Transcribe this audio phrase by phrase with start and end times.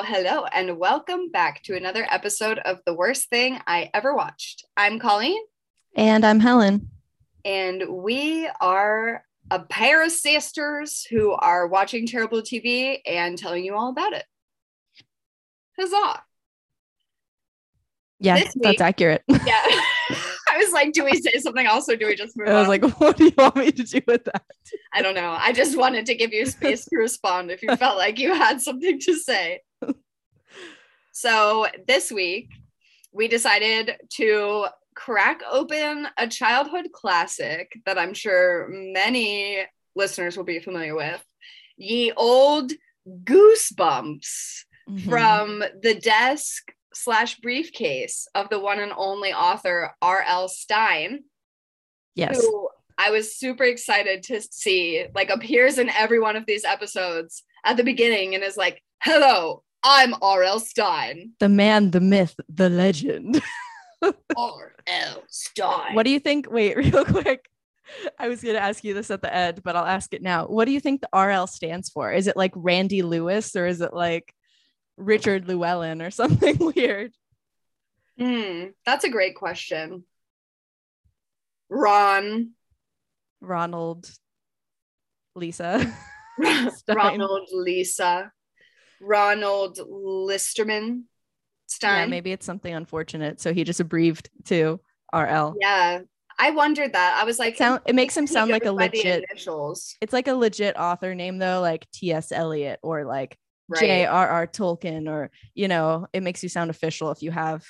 [0.00, 4.64] Hello, hello, and welcome back to another episode of The Worst Thing I Ever Watched.
[4.76, 5.40] I'm Colleen,
[5.96, 6.88] And I'm Helen.
[7.44, 13.74] and we are a pair of sisters who are watching terrible TV and telling you
[13.74, 14.24] all about it.
[15.78, 16.22] Huzzah!
[18.20, 19.22] Yeah, This that's week- accurate.
[19.28, 19.62] Yeah.
[20.50, 22.62] I was like, do we say something else or do we just move I was
[22.64, 22.68] on?
[22.68, 24.44] like, what do you want me to do with that?
[24.92, 25.36] I don't know.
[25.38, 28.60] I just wanted to give you space to respond if you felt like you had
[28.62, 29.60] something to say.
[31.18, 32.48] So this week,
[33.10, 39.64] we decided to crack open a childhood classic that I'm sure many
[39.96, 41.20] listeners will be familiar with
[41.76, 42.70] Ye Old
[43.24, 45.08] Goosebumps Mhm.
[45.08, 50.48] from the desk slash briefcase of the one and only author R.L.
[50.48, 51.24] Stine
[52.14, 52.40] yes.
[52.40, 57.42] who I was super excited to see, like, appears in every one of these episodes
[57.64, 60.60] at the beginning and is like, Hello, I'm R.L.
[60.60, 61.32] Stine.
[61.38, 63.40] The man, the myth, the legend.
[64.02, 65.22] R.L.
[65.28, 65.94] Stine.
[65.94, 66.50] what do you think?
[66.50, 67.48] Wait, real quick.
[68.18, 70.46] I was going to ask you this at the end, but I'll ask it now.
[70.46, 72.12] What do you think the RL stands for?
[72.12, 74.34] Is it like Randy Lewis or is it like
[74.96, 77.12] Richard Llewellyn or something weird?
[78.18, 80.04] Hmm, that's a great question.
[81.70, 82.50] Ron,
[83.40, 84.10] Ronald,
[85.34, 85.94] Lisa.
[86.88, 88.32] Ronald, Lisa,
[89.00, 91.04] Ronald Listerman,
[91.66, 91.96] Stine.
[91.96, 93.40] Yeah, maybe it's something unfortunate.
[93.40, 94.80] So he just abbreviated to
[95.12, 95.56] RL.
[95.60, 96.00] Yeah,
[96.38, 97.18] I wondered that.
[97.20, 99.96] I was like, Sound, it makes him sound like a goes by the legit initials,
[100.00, 102.32] it's like a legit author name though, like T.S.
[102.32, 103.36] Eliot or like
[103.68, 103.80] right?
[103.80, 104.46] J.R.R.
[104.46, 107.64] Tolkien, or you know, it makes you sound official if you have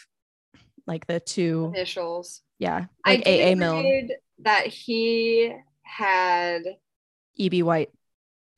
[0.86, 2.42] like the two, Initials.
[2.58, 3.48] yeah, I like A.A.
[3.50, 4.08] did Milne,
[4.40, 6.62] that he had.
[7.36, 7.62] E.B.
[7.62, 7.90] White.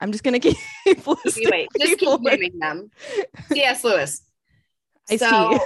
[0.01, 0.57] I'm just gonna keep
[1.07, 2.91] listing Wait, just people keep naming them.
[3.53, 3.85] C.S.
[3.85, 4.23] Lewis.
[5.11, 5.19] Ice-T.
[5.19, 5.59] So,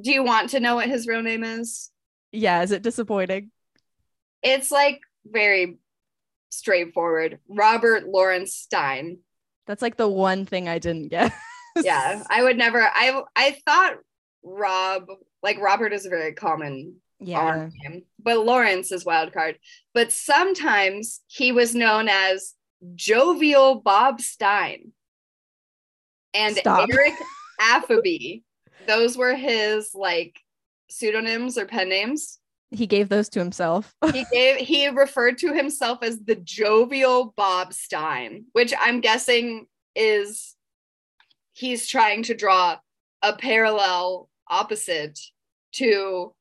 [0.00, 1.90] do you want to know what his real name is?
[2.30, 3.50] Yeah, is it disappointing?
[4.42, 5.78] It's like very
[6.50, 7.40] straightforward.
[7.48, 9.18] Robert Lawrence Stine.
[9.66, 11.32] That's like the one thing I didn't get.
[11.82, 12.80] Yeah, I would never.
[12.80, 13.94] I I thought
[14.42, 15.06] Rob
[15.42, 17.38] like Robert is a very common yeah.
[17.38, 19.58] R name, but Lawrence is wild card.
[19.94, 22.54] But sometimes he was known as
[22.94, 24.92] Jovial Bob Stine
[26.34, 26.88] and Stop.
[26.92, 27.14] Eric
[27.60, 28.42] Affabee.
[28.86, 30.40] Those were his like
[30.88, 32.38] pseudonyms or pen names.
[32.70, 33.94] He gave those to himself.
[34.12, 40.54] He gave he referred to himself as the Jovial Bob Stine, which I'm guessing is
[41.52, 42.78] he's trying to draw
[43.22, 45.18] a parallel opposite
[45.72, 46.32] to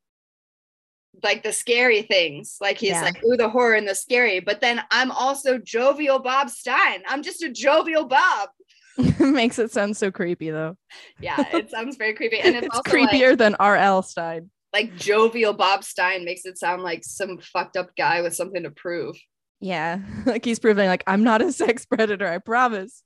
[1.23, 2.57] like the scary things.
[2.61, 3.01] Like he's Yeah.
[3.01, 4.39] like, ooh, the horror and the scary.
[4.39, 7.01] But then I'm also jovial Bob Stine.
[7.07, 8.49] I'm just a jovial Bob.
[9.19, 10.75] Makes it sound so creepy though.
[11.19, 12.39] Yeah, it sounds very creepy.
[12.39, 14.01] And it's, It's, also like, creepier than R.L.
[14.03, 14.49] Stine.
[14.73, 18.71] like jovial Bob Stine makes it sound like some fucked up guy with something to
[18.71, 19.15] prove.
[19.59, 22.27] Yeah, like he's proving like I'm not a sex predator.
[22.27, 23.01] I promise.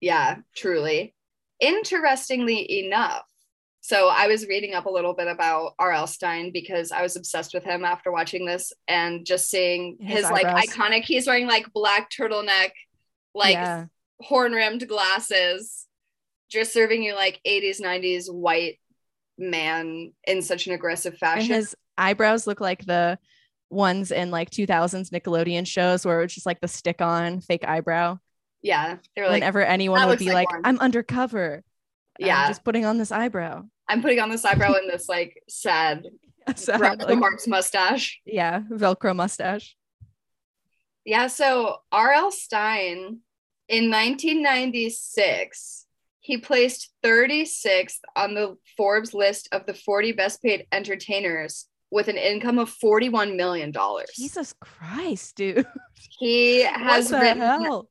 [0.00, 1.14] Yeah, truly.
[1.60, 3.22] Interestingly enough,
[3.84, 6.06] so I was reading up a little bit about R.L.
[6.06, 10.30] Stine because I was obsessed with him after watching this and just seeing His his,
[10.30, 11.02] like iconic.
[11.02, 12.70] He's wearing like black turtleneck,
[13.34, 13.84] like yeah,
[14.22, 15.86] horn rimmed glasses,
[16.48, 18.80] just serving you like 80s, 90s white
[19.36, 21.54] man in such an aggressive and fashion.
[21.54, 23.18] his eyebrows look like the
[23.68, 28.16] ones in like 2000s Nickelodeon shows where it's just like the stick-on fake eyebrow.
[28.62, 31.62] yeah, they were like, Whenever anyone would be like like, "I'm undercover."
[32.18, 33.64] I'm yeah, just putting on this eyebrow.
[33.88, 36.06] I'm putting on this eyebrow and this like sad
[36.48, 38.20] Groucho like, Marx mustache.
[38.24, 39.76] yeah, Velcro mustache.
[41.04, 42.30] Yeah, so R.L.
[42.30, 43.18] Stine
[43.68, 45.86] in 1996,
[46.20, 52.16] he placed 36th on the Forbes list of the 40 best paid entertainers with an
[52.16, 54.10] income of 41 million dollars.
[54.16, 55.66] Jesus Christ, dude!
[56.18, 57.88] He has what the written hell?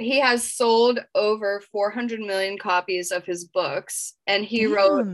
[0.00, 5.06] He has sold over 400 million copies of his books and he wrote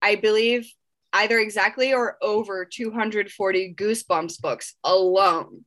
[0.00, 0.70] I believe
[1.12, 5.64] either exactly or over 240 Goosebumps books alone.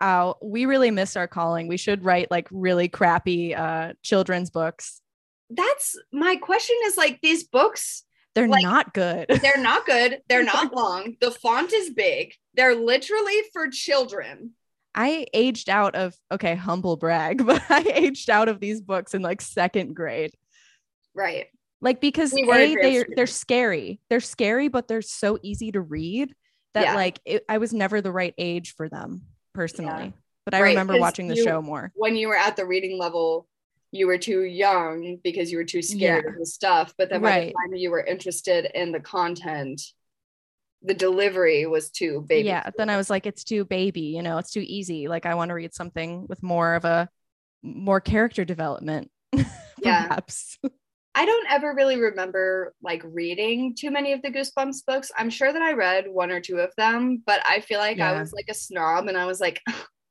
[0.00, 1.68] Wow, we really missed our calling.
[1.68, 5.00] We should write like really crappy uh children's books.
[5.50, 8.04] That's my question is like these books
[8.34, 9.26] They're Like- not good.
[9.42, 10.20] They're not good.
[10.28, 11.16] They're not long.
[11.20, 12.34] The font is big.
[12.54, 14.52] They're literally for children.
[14.96, 19.22] I aged out of okay, humble brag, but I aged out of these books in
[19.22, 20.32] like second grade.
[21.14, 21.46] Right.
[21.82, 24.00] Like because We a they they're scary.
[24.08, 26.34] They're scary, but they're so easy to read
[26.74, 26.94] that Yeah.
[26.94, 29.22] like it, I was never the right age for them
[29.52, 30.14] personally.
[30.46, 31.92] But I Right, remember watching the you- show more.
[31.94, 33.46] When you were at the reading level,
[33.92, 36.32] you were too young because you were too scared Yeah.
[36.32, 36.94] of the stuff.
[36.96, 37.46] But then by Right.
[37.48, 39.80] the time you were interested in the content,
[40.82, 42.46] the delivery was too baby.
[42.46, 45.34] yeah then i was like it's too baby you know it's too easy like i
[45.34, 47.08] want to read something with more of a
[47.62, 49.10] more character development
[49.82, 50.18] Yeah.
[51.14, 55.10] I don't ever really remember like reading too many of the Goosebumps books.
[55.16, 58.18] I'm sure that I read one or two of them, but I feel like I
[58.18, 59.62] was like a snob and I was like,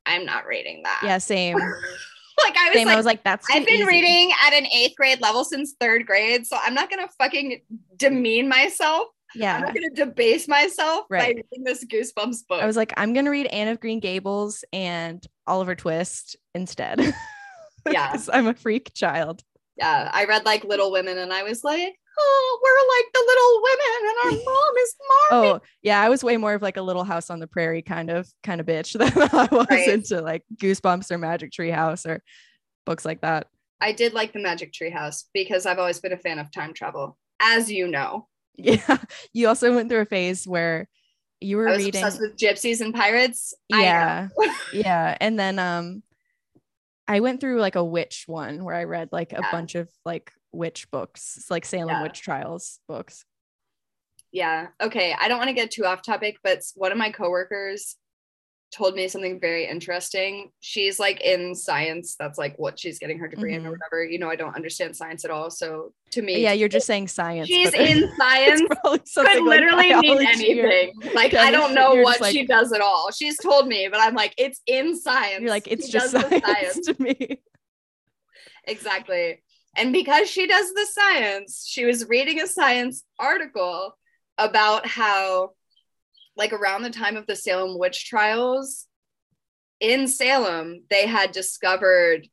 [0.05, 1.01] I'm not reading that.
[1.03, 1.57] yeah same
[2.43, 3.85] like I was same like, i was like that's I've been easy.
[3.85, 7.61] reading at an eighth grade level since third grade, so I'm not gonna fucking
[7.95, 9.07] demean myself.
[9.35, 12.61] I'm not gonna debase myself by reading this Goosebumps book.
[12.61, 16.99] i was like i'm gonna read anne of green gables and oliver twist instead
[17.91, 18.17] Yeah.
[18.33, 19.43] i'm a freak child
[19.77, 23.61] yeah, I read like Little Women, and I was like, oh, we're like the Little
[23.61, 24.95] Women, and our mom is
[25.31, 25.47] Marmee.
[25.47, 28.09] oh yeah i was way more of like a little house on the prairie kind
[28.09, 29.89] of kind of bitch than i was Right.
[29.89, 32.23] into like goosebumps or magic tree house or
[32.85, 33.47] books like that
[33.81, 36.73] I did like the Magic Tree House because I've always been a fan of time
[36.73, 38.29] travel, as you know.
[38.57, 38.97] yeah
[39.33, 40.87] you also went through a phase where
[41.41, 43.53] you were reading obsessed with gypsies and pirates.
[43.69, 44.29] Yeah
[44.73, 46.01] yeah and then um
[47.07, 49.51] i went through like a witch one where i read like a Yeah.
[49.51, 52.01] bunch of like witch books It's like salem Yeah.
[52.03, 53.25] witch trials books
[54.31, 54.67] Yeah.
[54.81, 55.15] Okay.
[55.17, 57.95] I don't want to get too off topic, but one of my coworkers
[58.75, 60.51] told me something very interesting.
[60.59, 62.15] She's like in science.
[62.19, 63.77] That's like what she's getting her degree in or Mhm.
[63.79, 64.03] whatever.
[64.03, 65.49] You know, I don't understand science at all.
[65.49, 68.61] So to me, yeah you're just saying science she's in science.
[68.83, 71.13] Could something like literally mean biology or- anything.
[71.13, 73.11] Like I don't know what like- she does at all.
[73.11, 75.41] She's told me, but I'm like, it's in science.
[75.41, 77.39] you're like it's She just the science, to me
[78.65, 79.41] Exactly.
[79.77, 83.97] And because she does the science, she was reading a science article
[84.37, 85.51] about how,
[86.37, 88.85] like, around the time of the Salem witch trials
[89.79, 92.27] in Salem, they had discovered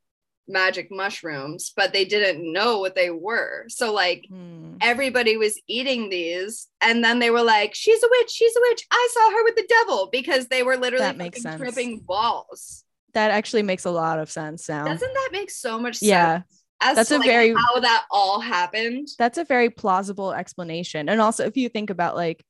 [0.49, 3.65] magic mushrooms, but they didn't know what they were.
[3.69, 4.77] So, like, Hmm.
[4.81, 8.87] everybody was eating these, and then they were like, She's a witch, she's a witch.
[8.91, 11.61] I saw her with the devil because they were literally That makes sense.
[11.61, 12.85] tripping balls.
[13.15, 16.09] that actually makes a lot of sense now Doesn't that make so much sense?
[16.09, 16.43] yeah
[16.81, 19.07] as That's to a like, very- how that all happened.
[19.19, 22.43] that's a very plausible explanation and also if you think about like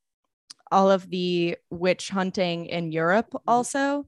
[0.72, 3.48] all of the witch hunting in europe Mm-hmm.
[3.48, 4.06] also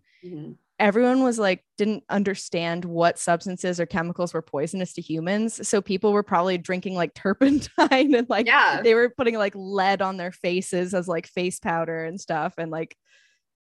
[0.80, 6.12] everyone was like didn't understand what substances or chemicals were poisonous to humans so people
[6.12, 10.32] were probably drinking like turpentine and like yeah, they were putting like lead on their
[10.32, 12.96] faces as like face powder and stuff and like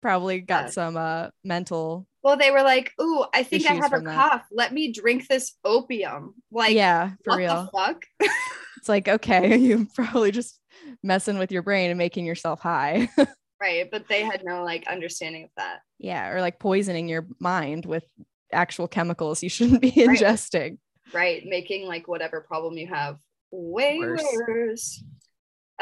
[0.01, 0.71] probably got Yeah.
[0.71, 4.15] some uh mental well, they were like, "Ooh, I think I have a that.
[4.15, 4.47] cough.
[4.53, 8.05] Let me drink this opium." Like, yeah for what real the fuck?
[8.79, 10.61] it's like okay you're probably just
[11.03, 13.09] messing with your brain and making yourself high
[13.61, 15.81] right, but they had no like understanding of that.
[15.99, 18.05] yeah or like poisoning your mind with
[18.53, 20.19] actual chemicals you shouldn't be Right.
[20.19, 20.79] ingesting
[21.13, 23.19] Right, making like whatever problem you have
[23.51, 24.25] way Worse.
[24.49, 25.05] worse.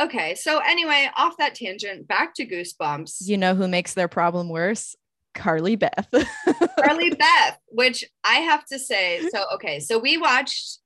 [0.01, 3.17] Okay, so anyway, off that tangent, back to Goosebumps.
[3.29, 4.97] you know who makes their problem worse
[5.35, 6.09] carly beth
[6.83, 10.79] Carly Beth, which I have to say, so okay, so we watched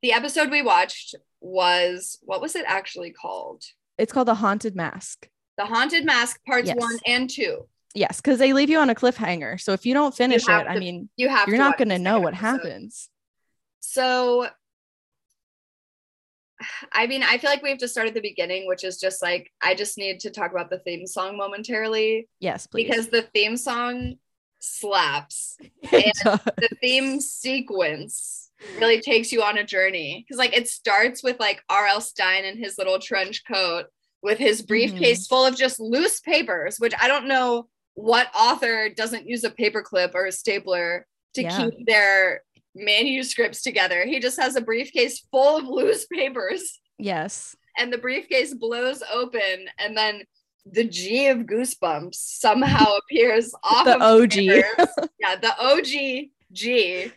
[0.00, 3.62] the episode we watched was what was it actually called?
[3.98, 6.76] it's called the haunted mask The Haunted Mask parts Yes.
[6.78, 7.66] one and two.
[7.94, 10.68] yes because they leave you on a cliffhanger so if you don't finish have it
[10.70, 12.46] i mean You have you're to not going to know what episode.
[12.46, 13.08] happens
[13.80, 14.46] So
[16.92, 19.20] I mean, I feel like we have to start at the beginning, which is just
[19.22, 23.22] like I just need to talk about the theme song momentarily yes please because the
[23.34, 24.16] theme song
[24.60, 25.56] slaps.
[25.92, 28.41] The theme sequence
[28.78, 32.00] really takes you on a journey because like it starts with like R.L.
[32.00, 33.86] Stine in his little trench coat
[34.22, 35.34] with his briefcase mm-hmm.
[35.34, 40.14] full of just loose papers, which I don't know what author doesn't use a paperclip
[40.14, 41.58] or a stapler to Yeah.
[41.58, 42.42] keep their
[42.74, 44.04] manuscripts together.
[44.04, 49.66] He just has a briefcase full of loose papers yes and the briefcase blows open
[49.78, 50.22] and then
[50.64, 54.34] the G of Goosebumps somehow appears off The of OG.
[55.18, 57.10] yeah, the OG G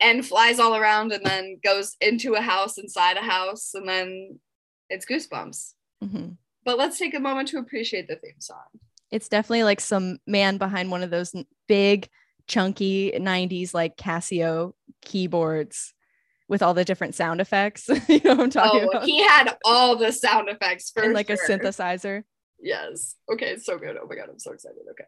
[0.00, 4.38] and flies all around and then goes into a house inside a house and then
[4.90, 5.74] it's Goosebumps.
[6.04, 6.36] Mhm.
[6.64, 8.64] But let's take a moment to appreciate the theme song.
[9.10, 11.34] it's definitely like some man behind one of those
[11.66, 12.08] big
[12.46, 15.94] chunky 90s like casio keyboards
[16.48, 19.56] with all the different sound effects you know what i'm talking Oh, about he had
[19.64, 21.36] all the sound effects for and like sure.
[21.36, 22.24] a synthesizer
[22.60, 23.14] Yes.
[23.32, 23.96] Okay, it's so good.
[23.96, 24.78] Oh my god, I'm so excited.
[24.90, 25.04] Okay.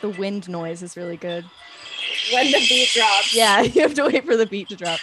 [0.00, 1.44] The wind noise is really good
[2.32, 3.34] When the beat drops.
[3.34, 5.00] yeah you have to wait for the beat to drop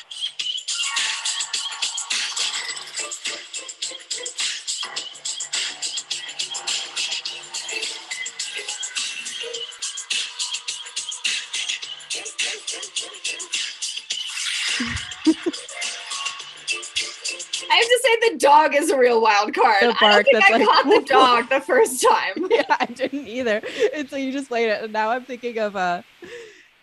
[18.46, 19.82] dog is a real wild card.
[19.82, 22.48] The I don't think that's I like, caught the dog the first time.
[22.52, 23.62] yeah, I didn't either.
[23.94, 24.84] And so you just played it.
[24.84, 26.02] And now I'm thinking of uh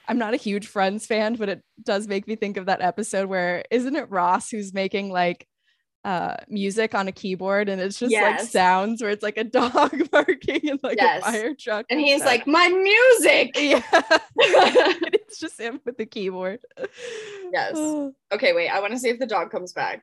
[0.08, 3.28] I'm not a huge Friends fan, but it does make me think of that episode
[3.28, 5.46] where isn't it Ross who's making like
[6.04, 10.10] uh music on a keyboard and it's just like sounds where it's like a dog
[10.10, 11.22] barking and like Yes.
[11.22, 11.86] a fire truck.
[11.90, 12.26] And he's stuff.
[12.26, 13.52] like, my music.
[13.56, 13.82] Yeah.
[15.14, 16.60] It's just him with the keyboard.
[17.52, 17.76] Yes.
[18.32, 18.68] Okay, wait.
[18.70, 20.02] I want to see if the dog comes back.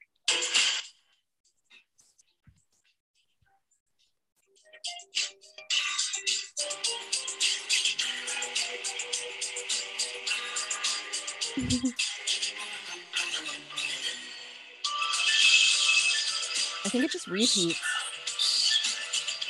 [16.85, 17.79] I think it just repeats.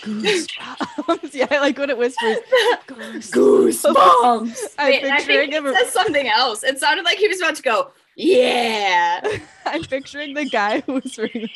[0.01, 1.33] Goosebumps.
[1.33, 2.37] yeah, I like when it whispers.
[2.87, 4.57] Goosebumps.
[4.77, 5.75] I'm Wait, and I picturing think he him.
[5.75, 6.63] says something else.
[6.63, 9.21] It sounded like he was about to go, yeah.
[9.65, 11.49] I'm picturing the guy whispering.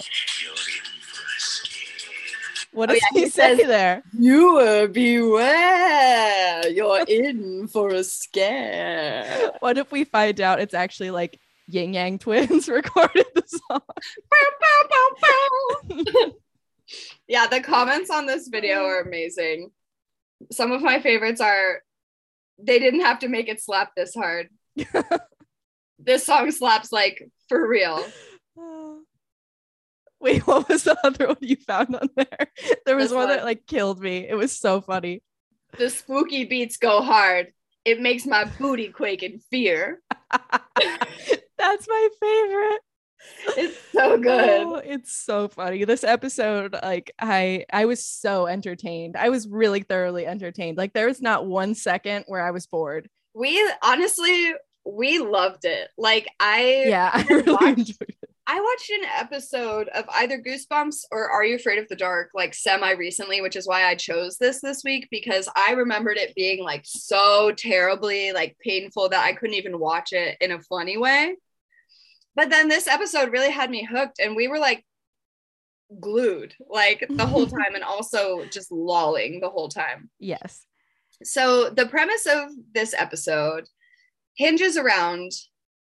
[2.74, 4.03] What Oh, does yeah, he, he say there?
[4.18, 6.68] You beware.
[6.70, 9.51] You're in for a scare.
[9.60, 13.82] What if we find out it's actually like Ying Yang twins recorded the song?
[14.30, 15.10] Bow, bow,
[15.89, 16.32] bow.
[17.27, 19.72] yeah, the comments on this video are amazing.
[20.51, 21.82] Some of my favorites are
[22.60, 24.50] they didn't have to make it slap this hard.
[26.00, 28.03] this song slaps like for real.
[30.24, 32.48] Wait, what was the other one you found on there?
[32.86, 34.27] There was This one that like killed me.
[34.27, 35.22] It was so funny.
[35.77, 37.51] The spooky beats go hard.
[37.86, 40.01] It makes my booty quake in fear.
[41.58, 42.82] That's my favorite.
[43.58, 44.50] It's so good.
[44.62, 45.86] Oh, it's so funny.
[45.86, 49.15] This episode, like I I was so entertained.
[49.18, 50.77] I was really thoroughly entertained.
[50.77, 53.10] Like there was not one second where I was bored.
[53.34, 54.53] We honestly
[54.86, 55.89] we loved it.
[55.98, 58.23] Like I Yeah, I really watched- enjoyed it.
[58.45, 62.53] I watched an episode of either Goosebumps or Are You Afraid of the Dark like
[62.53, 66.62] semi recently, which is why I chose this this week because I remembered it being
[66.62, 71.35] like so terribly like painful that I couldn't even watch it in a funny way.
[72.35, 74.83] But then this episode really had me hooked and we were like
[76.00, 80.09] glued like the whole time and also just lolling the whole time.
[80.19, 80.65] Yes.
[81.23, 83.67] So the premise of this episode
[84.35, 85.31] hinges around,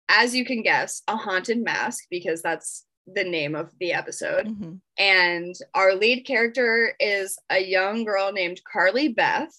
[0.10, 4.48] as you can guess, a haunted mask because that's the name of the episode.
[4.48, 4.82] Mhm.
[4.98, 9.56] And our lead character is a young girl named Carly Beth,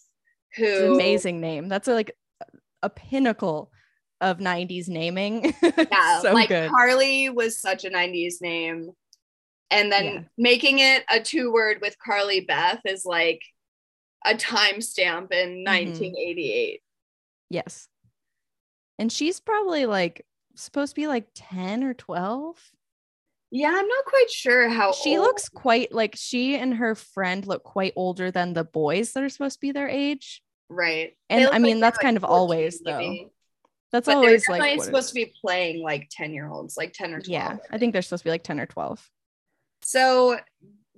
[0.56, 1.68] who an amazing name.
[1.68, 2.12] That's a, like
[2.82, 3.70] a pinnacle
[4.20, 5.54] of 90s naming.
[5.62, 6.70] yeah, so like good.
[6.70, 8.90] Carly was such a 90s name.
[9.70, 10.20] And then Yeah.
[10.36, 13.40] making it a two word with Carly Beth is like
[14.26, 15.64] a timestamp in Mm-hmm.
[15.64, 16.82] 1988.
[17.50, 17.88] yes.
[18.98, 20.26] And she's probably like
[20.62, 22.56] supposed to be like 10 or 12.
[23.52, 27.46] Yeah, I'm not quite sure how she old- looks quite like she and her friend
[27.46, 30.42] look quite older than the boys that are supposed to be their age.
[30.68, 31.16] right.
[31.28, 33.30] And I mean, they're that's kind of 14 always, though.
[33.92, 37.12] That's But they're always like supposed to be playing like 10 year olds, like 10
[37.12, 37.26] or 12.
[37.28, 37.56] yeah.
[37.72, 39.10] I think they're supposed to be like 10 or 12.
[39.82, 40.38] So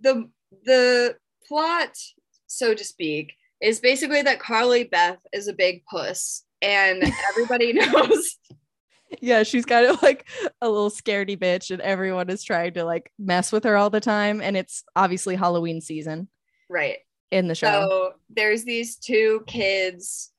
[0.01, 0.29] the
[0.67, 1.17] the
[1.49, 1.97] plot,
[2.49, 8.37] so to speak, is basically that Carly Beth is a big puss, and everybody knows.
[9.21, 10.27] Yeah, she's kind of like
[10.61, 14.01] a little scaredy bitch, and everyone is trying to like mess with her all the
[14.01, 14.41] time.
[14.41, 16.29] And it's obviously Halloween season
[16.69, 16.99] Right.
[17.31, 17.67] in the show.
[17.89, 20.33] So there's these two kids,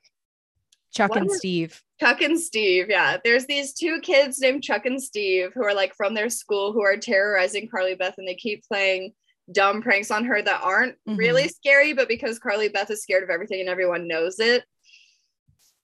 [0.93, 1.81] Chuck what and Steve.
[1.99, 2.87] Chuck and Steve.
[2.89, 3.17] Yeah.
[3.23, 6.81] There's these two kids named Chuck and Steve who are like from their school who
[6.83, 9.13] are terrorizing Carly Beth and they keep playing
[9.51, 11.17] dumb pranks on her that aren't Mhm.
[11.17, 14.63] really scary, but because Carly Beth is scared of everything and everyone knows it,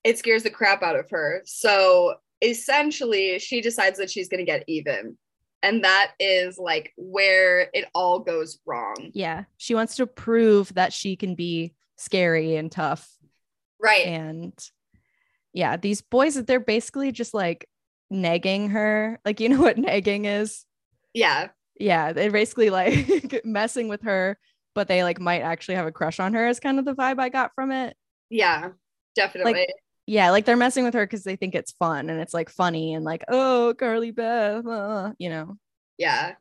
[0.03, 1.41] it scares the crap out of her.
[1.45, 5.17] So essentially, she decides that she's going to get even.
[5.61, 9.11] And that is like where it all goes wrong.
[9.13, 13.09] Yeah, she wants to prove that she can be scary and tough.
[13.81, 14.05] Right.
[14.05, 14.53] And
[15.53, 17.67] yeah, these boys, they're basically just like
[18.11, 19.19] negging her.
[19.25, 20.65] Like, you know what negging is?
[21.13, 21.49] yeah.
[21.81, 24.37] Yeah, they're basically like messing with her,
[24.75, 27.19] but they like might actually have a crush on her, is kind of the vibe
[27.19, 27.95] I got from it.
[28.29, 28.71] Yeah.
[29.15, 29.67] Definitely.
[30.09, 32.95] Yeah, like they're messing with her because they think it's fun and it's like funny
[32.95, 35.55] and like, oh, Carly Beth, uh, you know.
[35.99, 36.33] Yeah.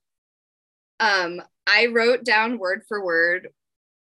[1.00, 3.48] Um, I wrote down word for word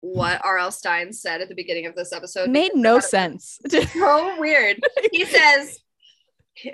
[0.01, 0.71] what R.L.
[0.71, 2.51] Stine said at the beginning of this episode.
[2.51, 3.59] Made no sense.
[3.69, 4.79] So weird.
[5.11, 5.81] He says,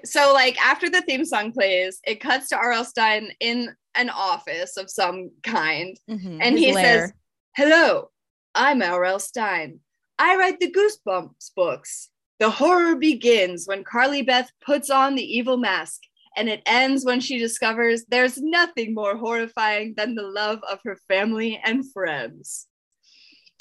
[0.05, 2.85] so like after the theme song plays, it cuts to R.L.
[2.85, 5.97] Stine in an office of some kind.
[6.11, 6.85] Mhm, And his he lair.
[7.01, 7.13] says,
[7.57, 8.11] Hello,
[8.55, 9.21] I'm R.L.
[9.21, 9.81] Stine.
[10.19, 12.11] I write the Goosebumps books.
[12.41, 16.01] The horror begins when Carly Beth puts on the evil mask
[16.37, 20.99] and it ends when she discovers there's nothing more horrifying than the love of her
[21.09, 22.67] family and friends.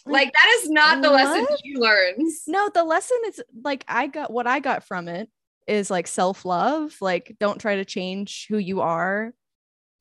[0.06, 2.44] Like that is not the lesson she learns.
[2.48, 5.30] No, the lesson is like I got what I got from it
[5.66, 9.34] is like self-love, like don't try to change who you are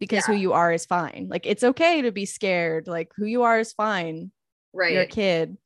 [0.01, 1.29] because who you are is fine.
[1.31, 2.89] Like it's okay to be scared.
[2.89, 4.33] Like who you are is fine.
[4.73, 4.95] Right.
[4.95, 5.57] You're a kid.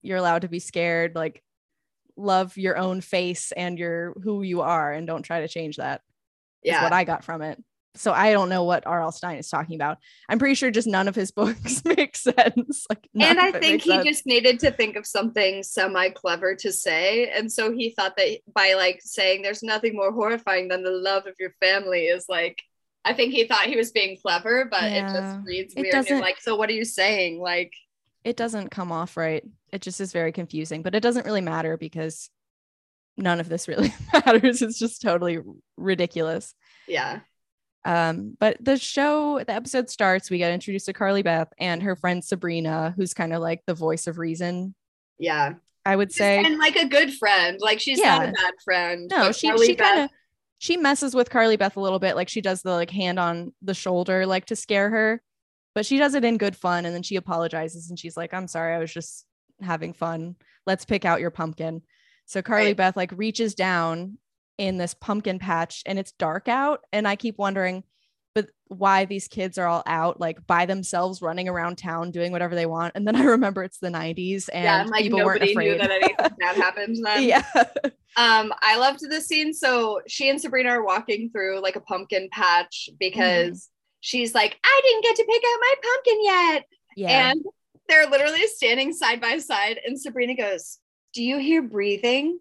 [0.00, 1.14] You're allowed to be scared.
[1.14, 1.42] Like
[2.16, 6.00] love your own face and your who you are and don't try to change that.
[6.62, 6.82] Is yeah.
[6.82, 7.62] what I got from it.
[7.96, 9.12] So I don't know what R.L.
[9.12, 9.98] Stine is talking about.
[10.28, 12.86] I'm pretty sure just none of his books make sense.
[12.90, 14.04] Like and I think he sense.
[14.04, 17.30] just needed to think of something semi clever to say.
[17.30, 21.26] And so he thought that by like saying there's nothing more horrifying than the love
[21.26, 22.60] of your family is like,
[23.04, 25.86] I think he thought he was being clever, but it just reads weird.
[25.86, 27.38] You're doesn't- like, so what are you saying?
[27.38, 27.72] Like,
[28.24, 29.44] it doesn't come off right.
[29.72, 32.30] It just is very confusing, but it doesn't really matter because
[33.16, 34.62] none of this really matters.
[34.62, 35.38] It's just totally
[35.76, 36.54] ridiculous.
[36.88, 37.20] yeah.
[37.86, 41.94] Um, but the show, the episode starts, we get introduced to Carly Beth and her
[41.96, 44.74] friend Sabrina, who's kind of like the voice of reason,
[45.18, 45.54] Yeah.
[45.84, 46.42] I would say.
[46.42, 47.58] and like a good friend.
[47.60, 49.10] Like she's not a bad friend.
[49.10, 50.10] No, she Carly she kind of
[50.56, 53.52] she messes with Carly Beth a little bit, like she does the like hand on
[53.60, 55.20] the shoulder, like to scare her,
[55.74, 58.48] but she does it in good fun, and then she apologizes and she's like, "I'm
[58.48, 59.26] sorry, I was just
[59.60, 60.36] having fun.
[60.66, 61.82] Let's pick out your pumpkin."
[62.26, 62.76] So Carly Right.
[62.76, 64.18] Beth like reaches down
[64.56, 67.82] in this pumpkin patch, and it's dark out, and I keep wondering,
[68.34, 72.54] but why these kids are all out like by themselves, running around town doing whatever
[72.54, 75.80] they want, and then I remember it's the '90s and yeah, like people weren't afraid.
[75.80, 77.24] that anything bad happened then.
[77.24, 77.44] yeah.
[78.16, 79.52] Um, I loved this scene.
[79.52, 83.24] So she and Sabrina are walking through like a pumpkin patch because
[83.66, 83.70] Mm-hmm.
[84.04, 86.64] She's like, I didn't get to pick out my pumpkin yet.
[86.96, 87.30] Yeah.
[87.30, 87.44] And
[87.88, 89.80] they're literally standing side by side.
[89.84, 90.78] And Sabrina goes,
[91.14, 92.38] Do you hear breathing?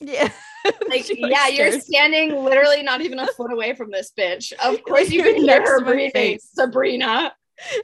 [0.00, 0.30] yeah.
[0.88, 4.52] Like, yeah, you're standing literally not even a foot away from this bitch.
[4.52, 6.48] Of course, you can hear her breathing, face.
[6.54, 7.34] Sabrina.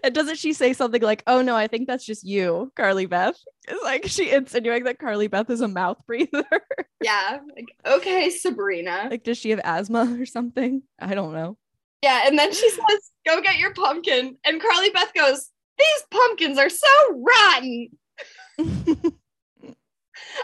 [0.04, 3.34] And doesn't she say something like, "Oh no, I think that's just you, Carly Beth"?
[3.66, 6.44] It's like she insinuating that Carly Beth is a mouth breather.
[7.02, 7.38] Yeah.
[7.56, 9.08] Like, okay, Sabrina.
[9.10, 10.82] like, does she have asthma or something?
[11.00, 11.56] I don't know.
[12.02, 12.22] Yeah.
[12.26, 14.36] And then she says, Go get your pumpkin.
[14.44, 17.88] And Carly Beth goes, These pumpkins are so rotten.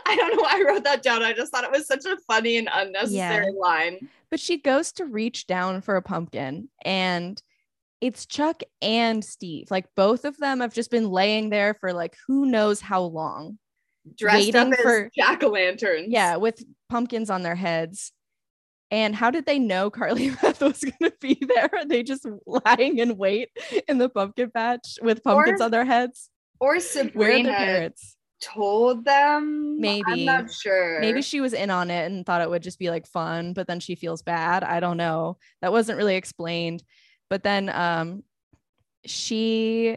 [0.07, 1.23] I don't know why I wrote that down.
[1.23, 4.09] I just thought it was such a funny and unnecessary line.
[4.31, 7.41] but she goes to reach down for a pumpkin, and
[8.01, 9.71] it's Chuck and Steve.
[9.71, 13.59] Like both of them have just been laying there for like who knows how long.
[14.19, 16.09] Dressed Waiting up as for- jack o' lanterns.
[16.09, 18.13] Yeah, with pumpkins on their heads.
[18.95, 21.69] And how did they know Carly Beth was going to be there?
[21.73, 23.49] Are they just lying in wait
[23.89, 26.31] in the pumpkin patch with pumpkins Or on their heads?
[26.61, 28.17] Or Sabrina their parents?
[28.41, 29.81] told them.
[29.81, 30.05] Maybe.
[30.07, 31.01] I'm not sure.
[31.01, 33.67] Maybe she was in on it and thought it would just be like fun, but
[33.67, 34.63] then she feels bad.
[34.63, 35.39] I don't know.
[35.61, 36.85] That wasn't really explained.
[37.29, 38.23] But then um
[39.05, 39.97] she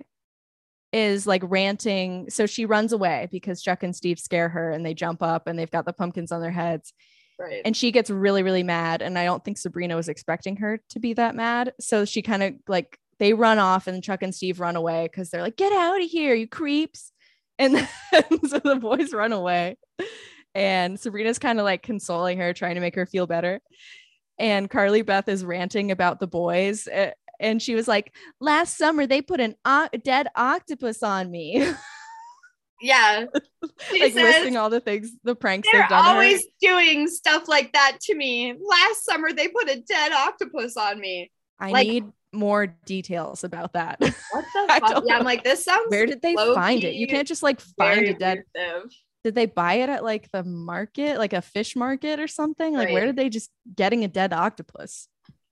[0.91, 2.31] is like ranting.
[2.31, 5.60] So she runs away because Chuck and Steve scare her and they jump up and
[5.60, 6.93] they've got the pumpkins on their heads.
[7.39, 7.62] Right.
[7.65, 11.00] and she gets really really mad and i don't think sabrina was expecting her to
[11.00, 11.73] be that mad.
[11.80, 15.30] So she kind of like they run off and chuck and steve run away because
[15.30, 17.12] they're like get out of here you creeps.
[17.60, 17.76] And
[18.12, 19.78] then, so the boys run away
[20.54, 23.60] and sabrina's kind of like consoling her trying to make her feel better.
[24.39, 29.06] And carly beth is ranting about the boys eh, and she was like last summer
[29.08, 31.67] they put an o- dead octopus on me
[32.81, 33.25] yeah.
[33.91, 36.15] She like says, listing all the things the pranks They're they've done to her.
[36.15, 38.55] always doing stuff like that to me.
[38.59, 41.31] Last summer, they put a dead octopus on me.
[41.59, 44.11] i like- need more details about that What
[44.53, 45.03] the fuck?
[45.05, 46.95] Yeah, I'm like, this sounds Where did they find it?
[46.95, 48.43] You can't just like find a dead.
[48.55, 48.91] abusive.
[49.23, 52.73] Did they buy it at like the market, like a fish market or something?
[52.73, 55.07] Like where did they just getting a dead octopus?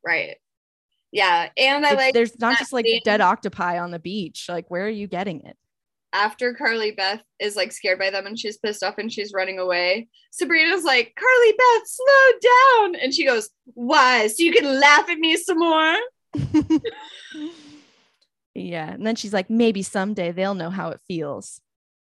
[0.05, 0.37] Right.
[1.11, 1.49] Yeah.
[1.57, 3.01] And I like there's not just like scene.
[3.03, 4.45] dead octopi on the beach.
[4.49, 5.57] Like where are you getting it?
[6.15, 9.59] After Carly Beth is like scared by them and she's pissed off and she's running
[9.59, 12.95] away, Sabrina's like, Carly Beth, slow down.
[12.95, 14.27] And she goes, Why?
[14.27, 15.95] So you can laugh at me some more?
[18.55, 21.59] yeah, and then she's like, maybe someday they'll know how it feels.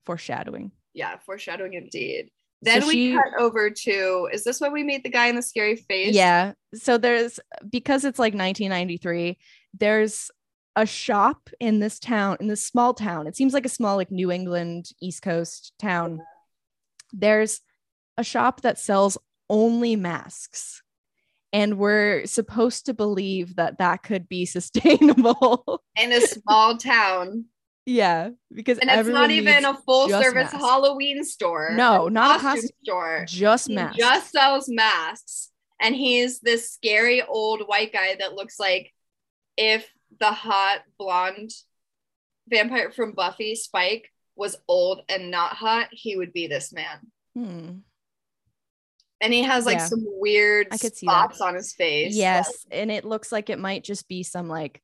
[0.06, 0.72] Foreshadowing.
[0.94, 2.32] Yeah, foreshadowing indeed.
[2.62, 5.36] Then So we she- cut over to is this when we meet the guy in
[5.36, 6.16] the scary face?
[6.16, 6.54] Yeah.
[6.74, 9.38] So there's because it's like 1993,
[9.78, 10.32] there's
[10.76, 13.28] a shop in this town, in this small town.
[13.28, 16.22] It seems like a small, like New England, East Coast town.
[17.12, 17.62] There's
[18.18, 19.18] a shop that sells
[19.50, 20.82] only masks.
[21.52, 25.82] And we're supposed to believe that that could be sustainable.
[26.00, 27.46] In a small town.
[27.86, 28.30] yeah.
[28.54, 30.58] Because And it's not even a full service masks.
[30.60, 31.72] Halloween store.
[31.74, 32.76] No, not a costume costume.
[32.84, 33.26] store.
[33.28, 33.98] just He masks.
[33.98, 35.50] just sells masks.
[35.82, 38.94] and he's this scary old white guy that looks like
[39.58, 41.52] if the hot blonde
[42.48, 47.00] vampire from Buffy, Spike, was old and not hot, he would be this man.
[47.36, 47.70] Hmm.
[49.22, 49.86] And he has like Yeah.
[49.86, 52.16] some weird I could spots on his face.
[52.16, 54.82] Yes, and it looks like it might just be some like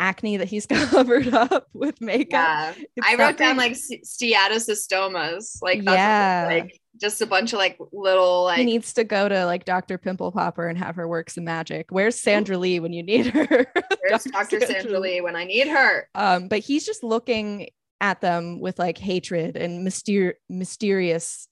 [0.00, 2.74] acne that he's covered up with makeup.
[2.76, 3.02] Yeah.
[3.04, 5.58] I wrote down like st- steatocystomas.
[5.62, 6.46] Like, that's Yeah.
[6.48, 9.98] like just a bunch of like little, he needs to go to like Dr.
[9.98, 11.86] Pimple Popper and have her work some magic.
[11.90, 13.66] Where's Sandra Lee when you need her?
[14.02, 14.60] where's Dr.
[14.60, 16.08] Sandra Lee when I need her?
[16.14, 17.68] Um, but he's just looking
[18.00, 21.46] at them with like hatred and myster- mysterious,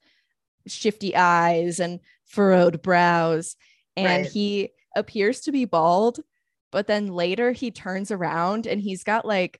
[0.67, 3.55] shifty eyes and furrowed brows.
[3.95, 4.31] And Right.
[4.31, 6.19] he appears to be bald,
[6.71, 9.59] but then later he turns around and he's got like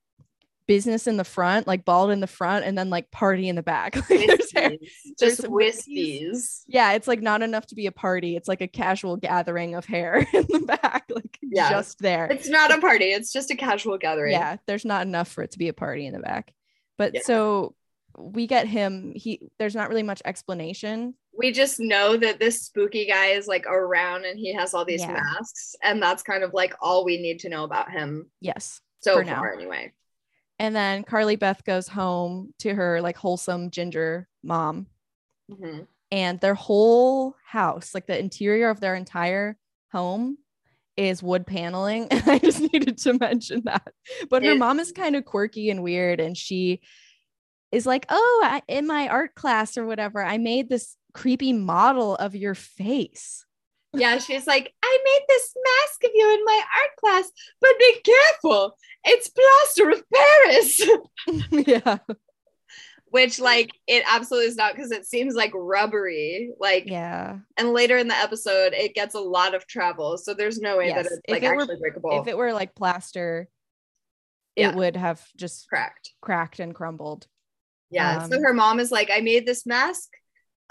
[0.67, 3.63] business in the front, like bald in the front, and then like party in the
[3.63, 3.95] back.
[4.09, 4.77] Like, there's hair-
[5.19, 6.61] there's Just wispies.
[6.67, 8.35] yeah, it's like not enough to be a party.
[8.35, 11.71] It's like a casual gathering of hair in the back, like Yeah.
[11.71, 12.27] just there.
[12.31, 14.33] It's not a party, it's just a casual gathering.
[14.33, 16.53] Yeah, there's not enough for it to be a party in the back.
[16.97, 17.21] But Yeah.
[17.23, 17.75] so
[18.17, 19.13] we get him.
[19.15, 21.15] He there's not really much explanation.
[21.39, 25.01] We just know that this spooky guy is like around and he has all these
[25.01, 25.13] Yeah.
[25.13, 25.73] masks.
[25.81, 28.81] And that's kind of like all we need to know about him Yes.
[28.99, 29.53] so For far, now.
[29.57, 29.93] anyway.
[30.59, 34.87] And then Carly Beth goes home to her like wholesome ginger mom,
[35.49, 35.87] Mhm.
[36.11, 39.57] and their whole house, like the interior of their entire
[39.93, 40.37] home,
[40.97, 42.09] is wood paneling.
[42.11, 43.93] And I just needed to mention that.
[44.29, 46.81] But her It- mom is kind of quirky and weird, and she
[47.71, 52.15] is like, "Oh, I, in my art class or whatever, I made this creepy model
[52.15, 53.45] of your face."
[53.93, 58.01] Yeah, she's like, I made this mask of you in my art class, but be
[58.01, 58.75] careful.
[59.03, 60.81] It's plaster of Paris.
[61.67, 61.97] yeah,
[63.05, 66.51] Which, like, it absolutely is not because it seems like rubbery.
[66.59, 67.39] Like, yeah.
[67.57, 70.19] and later in the episode, it gets a lot of travel.
[70.19, 72.21] So there's no way that Yes, it's if like it were- actually breakable.
[72.21, 73.47] If it were like plaster,
[74.55, 74.69] Yeah.
[74.69, 77.25] it would have just cracked, cracked and crumbled.
[77.89, 78.27] Yeah.
[78.27, 80.09] so Um, her mom is like, I made this mask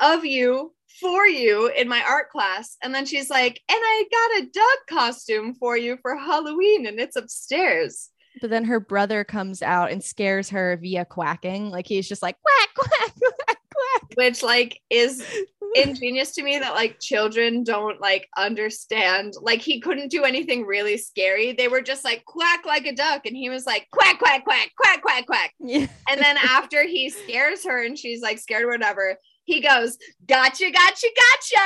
[0.01, 2.77] of you for you in my art class.
[2.83, 6.99] And then she's like, and I got a dog costume for you for Halloween and
[6.99, 8.11] it's upstairs.
[8.41, 11.71] But then her brother comes out and scares her via quacking.
[11.71, 14.17] Like he's just like quack, quack, quack, quack.
[14.17, 15.25] Which like is
[15.75, 19.35] ingenious to me that like children don't like understand.
[19.41, 21.53] Like he couldn't do anything really scary.
[21.53, 23.27] They were just like quack like a duck.
[23.27, 25.55] And he was like quack, quack, quack, quack, quack, quack.
[25.59, 25.87] yeah.
[26.09, 29.17] And then after he scares her and she's like scared or whatever,
[29.49, 31.65] he goes, gotcha, gotcha, gotcha.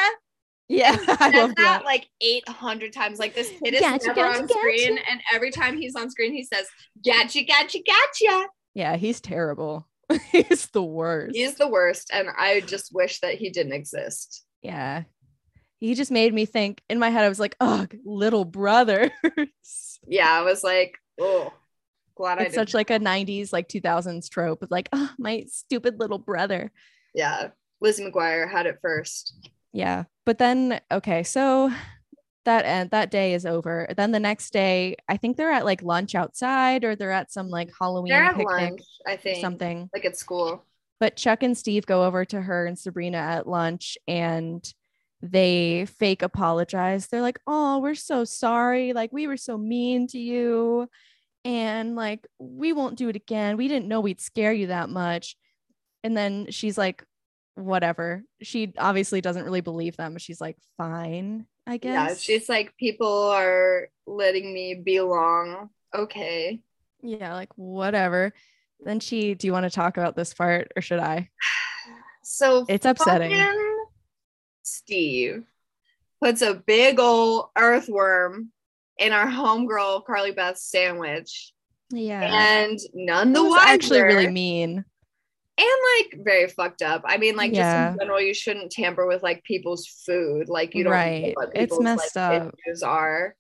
[0.68, 0.96] Yeah.
[1.20, 3.18] I love that like 800 times.
[3.18, 4.98] Like this kid is Gotcha, never gotcha, on screen.
[5.10, 6.66] And every time he's on screen, he says,
[7.04, 8.46] gotcha, gotcha, gotcha.
[8.74, 9.86] Yeah, he's terrible.
[10.32, 11.34] he's the worst.
[11.36, 12.10] He's the worst.
[12.12, 14.44] And I just wish that he didn't exist.
[14.62, 15.02] yeah.
[15.80, 19.10] He just made me think in my head, I was like, oh, little brother.
[20.06, 21.52] Yeah, I was like, oh,
[22.16, 22.60] glad I it's did.
[22.60, 26.70] such like a 90s, like 2000s trope of like, oh, my stupid little brother.
[27.14, 27.48] yeah,
[27.82, 29.34] Lizzie McGuire had it first.
[29.72, 30.04] Yeah.
[30.24, 31.70] But then, okay, so
[32.44, 33.88] that end that day is over.
[33.96, 37.48] Then the next day, I think they're at like lunch outside or they're at some
[37.48, 39.90] like Halloween They're at picnic lunch, I think, something.
[39.92, 40.64] like at school.
[41.00, 44.64] But Chuck and Steve go over to her and Sabrina at lunch and
[45.20, 47.08] they fake apologize.
[47.08, 48.92] They're like, "Oh, we're so sorry.
[48.92, 50.88] Like we were so mean to you."
[51.44, 53.56] And like, we won't do it again.
[53.56, 55.36] We didn't know we'd scare you that much.
[56.04, 57.04] And then she's like,
[57.54, 58.24] whatever.
[58.42, 60.18] She obviously doesn't really believe them.
[60.18, 61.92] She's like, fine, I guess.
[61.92, 65.70] Yeah, she's like, people are letting me belong.
[65.94, 66.60] Okay.
[67.02, 68.32] yeah, like whatever.
[68.84, 71.28] Then she, do you want to talk about this part or should I?
[72.24, 73.32] So It's upsetting.
[74.62, 75.44] Steve
[76.22, 78.50] puts a big old earthworm
[78.98, 81.52] in our homegirl Carly Beth's sandwich,
[81.90, 82.20] Yeah.
[82.22, 83.66] and none the wiser.
[83.66, 84.84] actually really mean.
[85.58, 87.02] And like very fucked up.
[87.04, 87.88] I mean, like Yeah.
[87.90, 90.48] just in general, you shouldn't tamper with like people's food.
[90.48, 91.34] Like you don't know Right.
[91.54, 92.54] It's messed like, up.
[92.66, 93.34] issues are.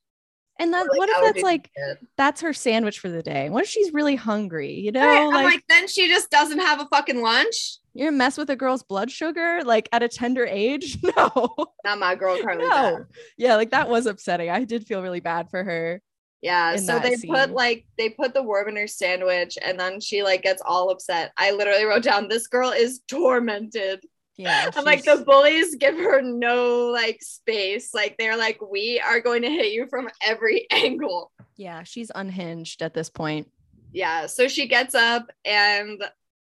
[0.58, 1.70] And that or, like, what if that's like
[2.18, 3.48] that's her sandwich for the day?
[3.48, 4.74] What if she's really hungry?
[4.74, 7.78] You know, Right, I'm like, like, then she just doesn't have a fucking lunch.
[7.94, 10.98] you're gonna mess with a girl's blood sugar like at a tender age?
[11.16, 11.54] No.
[11.84, 12.68] Not my girl Carly.
[12.68, 13.04] no.
[13.38, 14.50] Yeah, like that was upsetting.
[14.50, 16.00] I did feel really bad for her.
[16.42, 17.32] Yeah, so they scene.
[17.32, 20.90] put like they put the worm in her sandwich, and then she like gets all
[20.90, 21.32] upset.
[21.36, 24.04] I literally wrote down, "This girl is tormented."
[24.36, 24.70] Yeah.
[24.74, 27.94] I'm like, the bullies give her no like space.
[27.94, 32.82] Like they're like, "We are going to hit you from every angle." yeah, she's unhinged
[32.82, 33.48] at this point.
[33.92, 36.02] Yeah, so she gets up and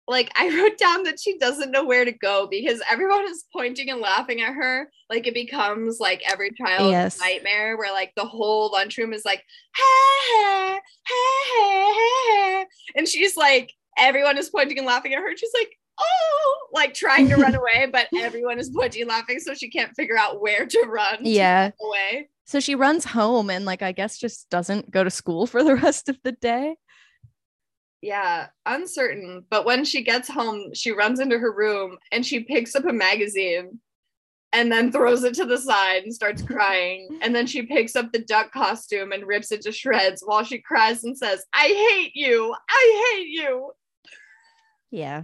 [0.07, 3.89] like I wrote down that she doesn't know where to go because everyone is pointing
[3.89, 4.89] and laughing at her.
[5.09, 7.19] Like it becomes like every child's Yes.
[7.19, 9.43] nightmare where like the whole lunchroom is like,
[9.75, 11.13] ha ha ha
[11.47, 12.65] ha ha.
[12.95, 15.35] And she's like, everyone is pointing and laughing at her.
[15.37, 19.53] She's like, oh, like trying to run away, but everyone is pointing and laughing, so
[19.53, 21.23] she can't figure out where to run.
[21.23, 21.63] to Yeah.
[21.63, 22.29] run away.
[22.45, 25.75] So she runs home and like I guess just doesn't go to school for the
[25.75, 26.75] rest of the day.
[28.01, 29.45] Yeah, uncertain.
[29.49, 32.93] But when she gets home, she runs into her room and she picks up a
[32.93, 33.79] magazine
[34.53, 37.07] and then throws it to the side and starts crying.
[37.21, 40.57] And then she picks up the duck costume and rips it to shreds while she
[40.57, 42.55] cries and says, I hate you.
[42.69, 43.71] I hate you.
[44.89, 45.23] Yeah.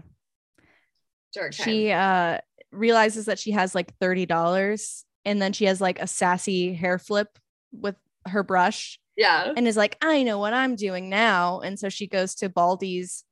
[1.34, 1.54] Jerk.
[1.54, 2.40] She uh
[2.72, 7.40] realizes that she has like $30 and then she has like a sassy hair flip
[7.72, 7.96] with
[8.28, 9.52] her brush yeah.
[9.58, 11.60] and is like, I know what I'm doing now.
[11.60, 13.24] And so she goes to Baldy's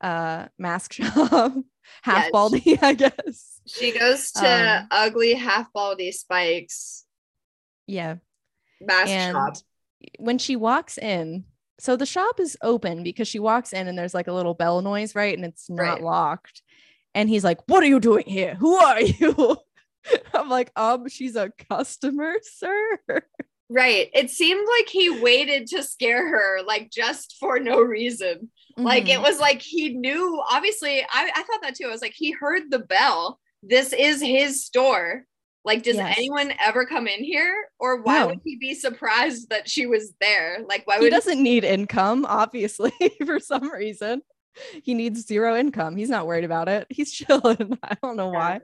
[0.00, 1.52] uh mask shop,
[2.02, 2.30] half.
[2.32, 3.60] Baldy, I guess.
[3.66, 7.04] She goes to Um, ugly half baldy spikes
[7.86, 8.16] Yeah.
[8.80, 9.54] mask and shop.
[10.18, 11.44] when she walks in,
[11.78, 14.80] so the shop is open because she walks in and there's like a little bell
[14.82, 15.36] noise, right?
[15.36, 16.02] And it's not Right.
[16.02, 16.62] locked.
[17.14, 18.54] And he's like, What are you doing here?
[18.54, 19.56] Who are you?
[20.32, 22.98] I'm like, um, she's a customer, sir.
[23.72, 24.10] Right.
[24.12, 28.50] It seemed like he waited to scare her, like just for no reason.
[28.76, 29.22] Like it Mhm.
[29.22, 31.86] was like he knew, obviously, I, I thought that too.
[31.86, 33.38] I was like, he heard the bell.
[33.62, 35.24] This is his store.
[35.64, 36.16] Like, does Yes.
[36.16, 37.54] anyone ever come in here?
[37.78, 38.26] Or why No.
[38.28, 40.60] would he be surprised that she was there?
[40.66, 42.92] Like, why he would doesn't need income, obviously,
[43.26, 44.22] for some reason.
[44.82, 45.96] He needs zero income.
[45.96, 46.86] He's not worried about it.
[46.90, 47.78] He's chilling.
[47.82, 48.60] I don't know why.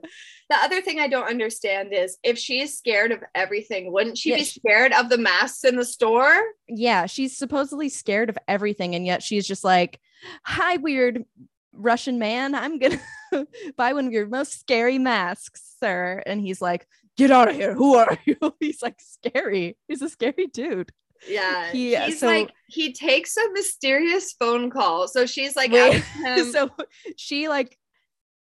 [0.50, 4.36] the other thing I don't understand is if she's scared of everything, wouldn't she Yeah,
[4.38, 6.42] be she- scared of the masks in the store?
[6.68, 10.00] Yeah, she's supposedly scared of everything, and yet she's just like,
[10.44, 11.24] "Hi, weird
[11.72, 12.54] Russian man.
[12.54, 13.00] I'm gonna
[13.76, 17.74] buy one of your most scary masks, sir." And he's like, "Get out of here.
[17.74, 19.76] Who are you?" He's like scary.
[19.88, 20.90] He's a scary dude.
[21.28, 21.70] Yeah.
[21.72, 25.08] He- uh, he's so- like, he takes a mysterious phone call.
[25.08, 26.02] So she's like, Wait,
[26.52, 26.70] so
[27.16, 27.78] she like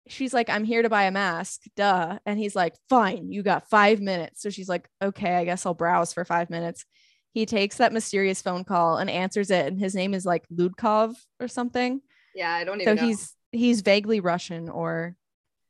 [0.07, 3.69] she's like i'm here to buy a mask duh and he's like fine you got
[3.69, 6.83] five minutes so she's like okay i guess i'll browse for five minutes
[7.31, 11.13] he takes that mysterious phone call and answers it and his name is like ludkov
[11.39, 12.01] or something
[12.33, 13.05] yeah, I don't so know.
[13.05, 15.15] he's he's vaguely russian or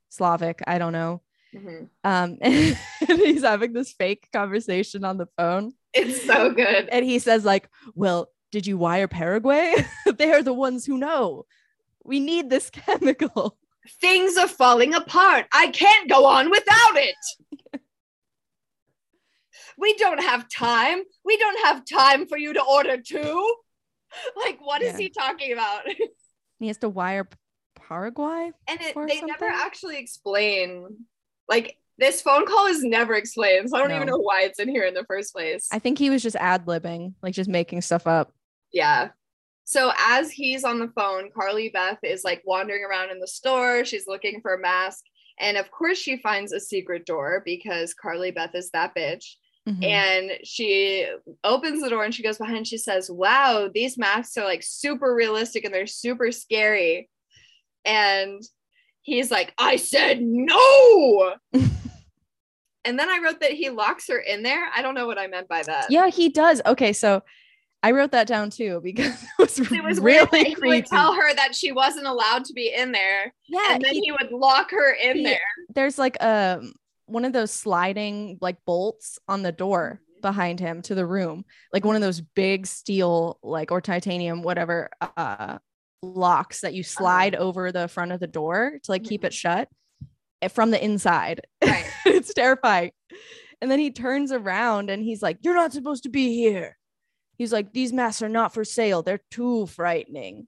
[0.07, 1.21] slavic i don't know
[1.55, 1.89] Mhm.
[2.03, 2.77] um and
[3.19, 6.89] he's having this fake conversation on the phone It's so good.
[6.91, 9.73] and he says like well did you wire paraguay
[10.17, 11.45] they're the ones who know
[12.03, 13.57] we need this chemical
[14.01, 15.47] Things are falling apart.
[15.51, 17.15] I can't go on without it.
[19.77, 21.01] we don't have time.
[21.25, 23.55] We don't have time for you to order two.
[24.35, 24.97] Like, what is Yeah.
[24.99, 25.83] he talking about?
[26.59, 27.27] he has to wire
[27.75, 28.51] Paraguay.
[28.67, 31.05] and it, they never actually explain.
[31.49, 33.69] Like, this phone call is never explained.
[33.69, 35.67] So I don't even know why it's in here in the first place.
[35.71, 38.31] I think he was just ad libbing, like just making stuff up.
[38.71, 39.09] Yeah.
[39.65, 43.83] So as he's on the phone, Carly Beth is like wandering around in the store.
[43.83, 45.03] She's looking for a mask.
[45.39, 49.25] And of course, she finds a secret door because Carly Beth is that bitch.
[49.67, 49.83] Mhm.
[49.83, 51.05] And she
[51.43, 52.65] opens the door and she goes behind.
[52.65, 57.09] She says, Wow, these masks are like super realistic and they're super scary.
[57.85, 58.41] And
[59.09, 61.35] he's like, I said no.
[62.85, 64.69] and then I wrote that he locks her in there.
[64.73, 65.87] I don't know what I meant by that.
[65.91, 66.61] yeah, he does.
[66.65, 67.21] Okay, so
[67.83, 70.29] I wrote that down too because it was, It was weird.
[70.31, 70.87] really He would creepy.
[70.87, 73.33] tell her that she wasn't allowed to be in there.
[73.47, 75.39] yeah, and then he- he, would lock her in he- there.
[75.75, 76.73] there's like um
[77.05, 80.21] one of those sliding like bolts on the door Mhm.
[80.21, 81.43] behind him to the room,
[81.73, 85.57] like one of those big steel like or titanium whatever uh
[86.01, 89.67] locks that you slide over the front of the door to like keep it shut
[90.41, 91.41] eh, from the inside.
[91.63, 91.85] Right.
[92.05, 92.91] it's terrifying.
[93.61, 96.77] And then he turns around and he's like, You're not supposed to be here.
[97.37, 99.01] He's like, These masks are not for sale.
[99.01, 100.47] They're too frightening.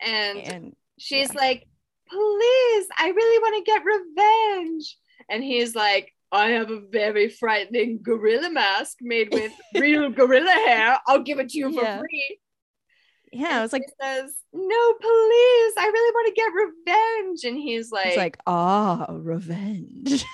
[0.00, 1.40] And And she's yeah.
[1.40, 1.66] like,
[2.08, 4.96] please, I really want to get revenge.
[5.28, 10.98] And he's like, I have a very frightening gorilla mask made with real gorilla hair.
[11.06, 11.98] I'll give it to you for Yeah.
[11.98, 12.38] free.
[13.32, 17.44] Yeah, I was like, says, No, please, I really want to get revenge.
[17.44, 20.24] And he's like, It's like, ah, revenge.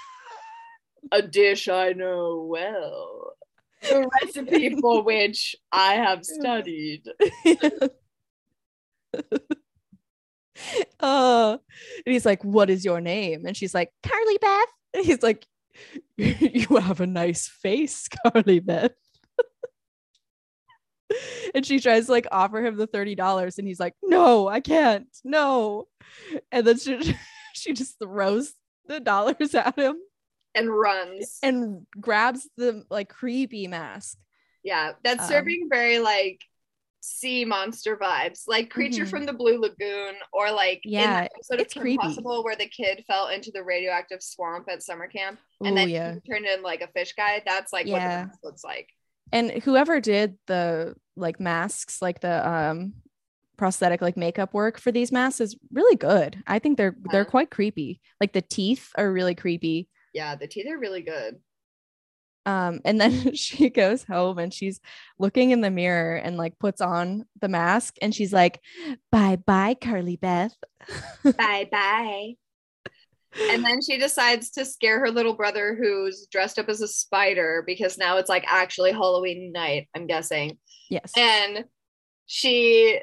[1.12, 3.32] a dish I know well.
[3.82, 7.02] The recipe for which I have studied.
[11.00, 11.52] oh,
[12.06, 13.44] and he's like, What is your name?
[13.46, 14.68] And she's like, Carly Beth.
[14.94, 15.46] And he's like,
[16.16, 18.92] You have a nice face, Carly Beth.
[21.54, 25.06] and she tries to like offer him the $30 and he's like, no, I can't.
[25.24, 25.86] No.
[26.52, 27.16] And then she,
[27.54, 28.52] she just throws
[28.86, 29.96] the dollars at him
[30.54, 34.18] and runs and grabs the like creepy mask.
[34.62, 36.40] Yeah, that's Um, serving very like
[37.00, 39.10] sea monster vibes, like Creature Mhm.
[39.10, 41.98] from the Blue Lagoon, or like Yeah, episode of it's Kim creepy.
[41.98, 46.14] Possible where the kid fell into the radioactive swamp at summer camp and then yeah.
[46.26, 47.42] turned in like a fish guy.
[47.44, 48.22] That's like what Yeah.
[48.22, 48.88] the mask looks like.
[49.34, 52.94] And whoever did the like masks, like the um
[53.56, 56.42] prosthetic like makeup work for these masks is really good.
[56.46, 58.00] I think they're they're quite creepy.
[58.20, 59.88] Like the teeth are really creepy.
[60.12, 61.40] Yeah, the teeth are really good.
[62.46, 64.80] Um, and then she goes home and she's
[65.18, 68.60] looking in the mirror and like puts on the mask and she's like,
[69.10, 70.54] bye bye, Carly Beth.
[71.36, 72.34] bye bye.
[73.40, 77.64] And then she decides to scare her little brother who's dressed up as a spider
[77.66, 80.58] because now it's like actually Halloween night, I'm guessing.
[80.88, 81.12] yes.
[81.16, 81.64] And
[82.26, 83.00] she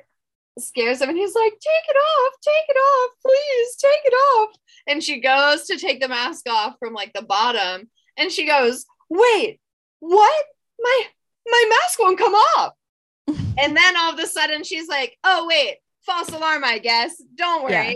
[0.60, 4.56] scares him and he's like, Take it off, take it off, please, take it off.
[4.88, 8.86] And she goes to take the mask off from like the bottom and she goes,
[9.10, 9.60] Wait,
[10.00, 10.46] what?
[10.80, 11.04] My
[11.48, 12.74] my mask won't come off.
[13.28, 17.22] and then all of a sudden she's like, Oh, wait, false alarm, I guess.
[17.36, 17.72] Don't worry.
[17.72, 17.94] Yeah.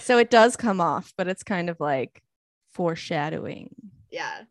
[0.00, 2.22] So it does come off, but it's kind of like
[2.72, 3.74] foreshadowing.
[4.10, 4.42] Yeah.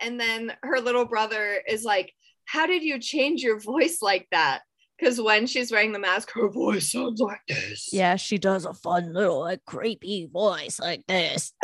[0.00, 2.12] And then her little brother is like,
[2.44, 4.60] How did you change your voice like that?
[4.98, 7.88] Because when she's wearing the mask, her voice sounds like this.
[7.92, 11.52] Yeah, she does a fun little like creepy voice like this.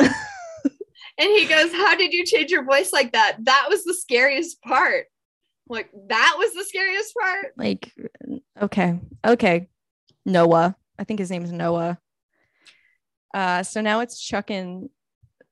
[1.21, 3.37] And he goes, How did you change your voice like that?
[3.41, 5.07] That was the scariest part.
[5.67, 7.53] Like, that was the scariest part.
[7.57, 7.93] like
[8.61, 9.67] okay okay
[10.25, 11.99] noah i think his name is noah
[13.33, 14.89] uh so now it's chuck and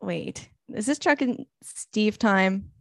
[0.02, 2.72] wait is this chuck and steve time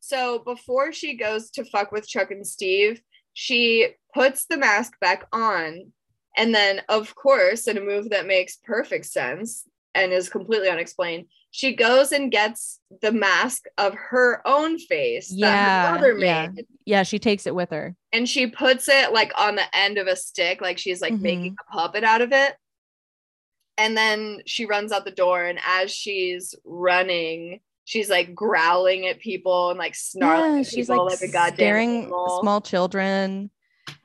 [0.00, 3.00] So before she goes to fuck with Chuck and Steve,
[3.32, 5.92] she puts the mask back on.
[6.36, 11.24] And then, of course, in a move that makes perfect sense and is completely unexplained,
[11.52, 16.48] she goes and gets the mask of her own face that Yeah, her mother yeah.
[16.54, 16.66] made.
[16.84, 20.06] yeah she takes it with her And she puts it like on the end of
[20.06, 21.22] a stick, like she's like Mhm.
[21.22, 22.56] making a puppet out of it.
[23.76, 25.42] And then she runs out the door.
[25.44, 30.86] And as she's running, she's like growling at people and like snarling yeah at she's
[30.88, 32.38] people like, like, a goddamn scaring animal.
[32.40, 33.50] small children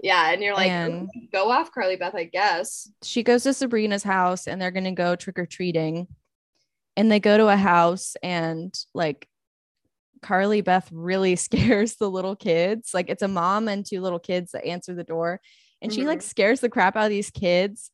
[0.02, 2.90] Yeah, and you're like, And- "Oh, go off, Carly Beth, I guess.
[3.04, 6.08] she goes to sabrina's house and they're gonna go trick-or-treating
[6.98, 9.30] and they go to a house and like
[10.22, 14.52] carly beth really scares the little kids like it's a mom and two little kids
[14.52, 15.40] that answer the door
[15.82, 16.24] and she like Mhm.
[16.24, 17.90] scares the crap out of these kids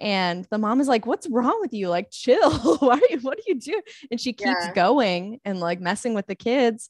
[0.00, 3.36] and the mom is like what's wrong with you like chill why are you what
[3.38, 3.80] do you do
[4.10, 4.72] and she keeps Yeah.
[4.74, 6.88] going and like messing with the kids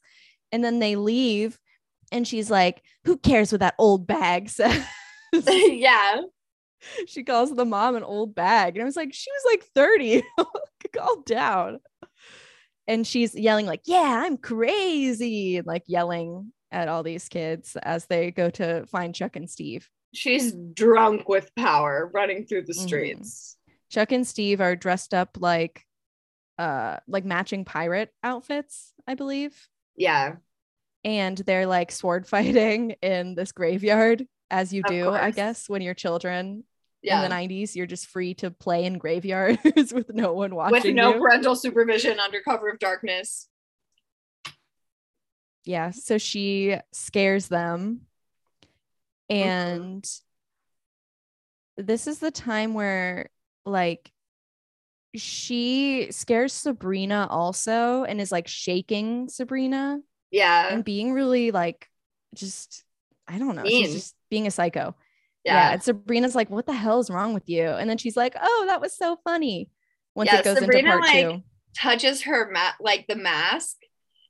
[0.53, 1.59] and then they leave
[2.13, 4.85] and she's like who cares what that old bag says
[5.47, 6.23] yeah.
[7.07, 8.75] she calls the mom an old bag.
[8.77, 10.23] And I was like, she was like 30.
[10.95, 11.81] Calm down.
[12.87, 15.59] And she's yelling, like, yeah, I'm crazy.
[15.59, 19.89] And like yelling at all these kids as they go to find Chuck and Steve.
[20.15, 22.87] She's drunk with power running through the Mhm.
[22.87, 23.57] streets.
[23.91, 25.85] Chuck and Steve are dressed up like
[26.59, 29.69] uh like matching pirate outfits, I believe.
[29.97, 30.37] Yeah.
[31.05, 35.83] And they're like sword fighting in this graveyard, as you Of do, I guess, when
[35.83, 36.65] you're children.
[37.01, 37.23] Yeah.
[37.23, 39.61] In the 90s, you're just free to play in graveyards
[39.95, 40.73] with no one watching.
[40.73, 41.21] with no you.
[41.21, 43.49] parental supervision under cover of darkness.
[45.65, 48.01] yeah so she scares them
[49.31, 49.49] Mm-hmm.
[49.49, 50.11] and
[51.77, 53.29] this is the time where
[53.65, 54.11] like
[55.15, 60.69] she scares sabrina also and is like shaking sabrina Yeah.
[60.73, 61.89] and being really like
[62.35, 62.85] just
[63.27, 63.85] i don't know Mean.
[63.85, 64.95] she's just being a psycho
[65.45, 65.55] Yeah.
[65.55, 68.35] yeah and sabrina's like what the hell is wrong with you and then she's like
[68.41, 69.71] oh that was so funny
[70.15, 71.43] once Yeah, it goes Sabrina, into part like, two
[71.77, 73.77] Touches her mat like the mask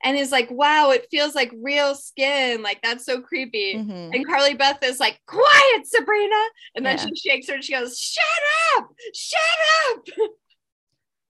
[0.04, 2.62] and is like, wow, it feels like real skin.
[2.62, 3.74] Like that's so creepy.
[3.74, 4.14] Mhm.
[4.14, 6.36] And Carly Beth is like, quiet, Sabrina.
[6.74, 7.06] And then Yeah.
[7.06, 9.40] she shakes her and she goes, shut up, shut
[9.96, 10.28] up.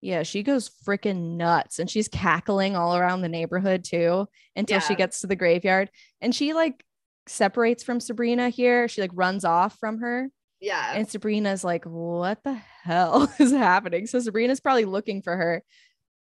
[0.02, 4.96] Yeah, she goes freaking nuts and she's cackling all around the neighborhood too until she
[4.96, 5.90] gets to the graveyard.
[6.22, 6.86] And she like
[7.28, 8.88] separates from Sabrina here.
[8.88, 10.30] She like runs off from her.
[10.62, 10.94] Yeah.
[10.96, 12.54] And Sabrina's like, what the
[12.84, 14.08] hell is happening?
[14.08, 15.64] So Sabrina's probably looking for her.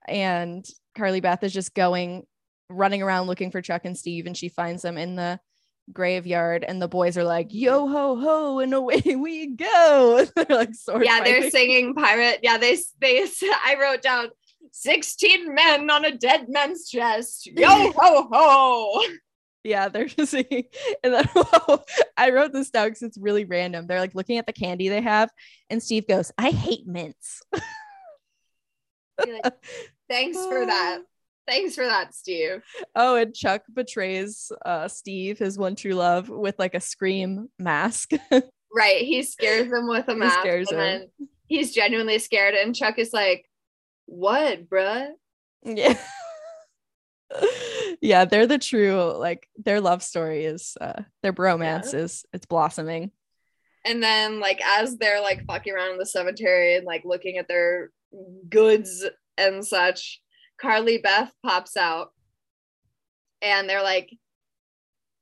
[0.08, 2.26] And Carly Beth is just going,
[2.70, 4.26] running around looking for Chuck and Steve.
[4.26, 5.40] And she finds them in the
[5.94, 6.64] graveyard.
[6.68, 10.26] And the boys are like, yo ho ho, and away we go.
[10.36, 11.52] they're like, sword yeah, they're fighting.
[11.52, 12.40] singing pirate.
[12.44, 14.30] Yeah, they they I wrote down
[14.72, 17.48] 16 men on a dead man's chest.
[17.48, 19.04] Yo ho ho.
[19.64, 20.66] Yeah, they're just singing.
[21.04, 21.30] And then
[22.18, 23.86] I wrote this down because it's really random.
[23.86, 25.30] They're like looking at the candy they have,
[25.70, 27.42] and Steve goes, I hate mints.
[29.20, 29.54] like,
[30.12, 31.00] Thanks for that.
[31.48, 32.62] Thanks for that, Steve.
[32.96, 38.12] Oh, and Chuck betrays uh, Steve, his one true love, with like a scream mask.
[38.76, 39.02] right.
[39.02, 40.46] He scares him with a mask.
[40.46, 40.78] and him.
[40.78, 41.08] then
[41.48, 42.56] he's genuinely scared.
[42.56, 43.50] And Chuck is like,
[44.06, 45.12] What, bruh?
[45.64, 45.98] Yeah.
[48.02, 52.00] yeah, they're the true, like their love story is uh their bromance yeah.
[52.02, 53.12] is it's blossoming.
[53.86, 57.48] And then like as they're like fucking around in the cemetery and like looking at
[57.48, 57.92] their
[58.50, 59.06] goods
[59.42, 60.22] and such,
[60.60, 62.10] Carly Beth pops out
[63.42, 64.12] and they're like,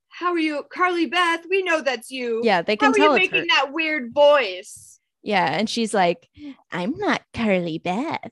[0.09, 1.45] How are you, Carly Beth?
[1.49, 2.41] We know that's you.
[2.43, 3.45] Yeah, they can How tell are you making her.
[3.47, 4.99] that weird voice?
[5.23, 6.27] Yeah, and she's like,
[6.71, 8.31] I'm not Carly Beth.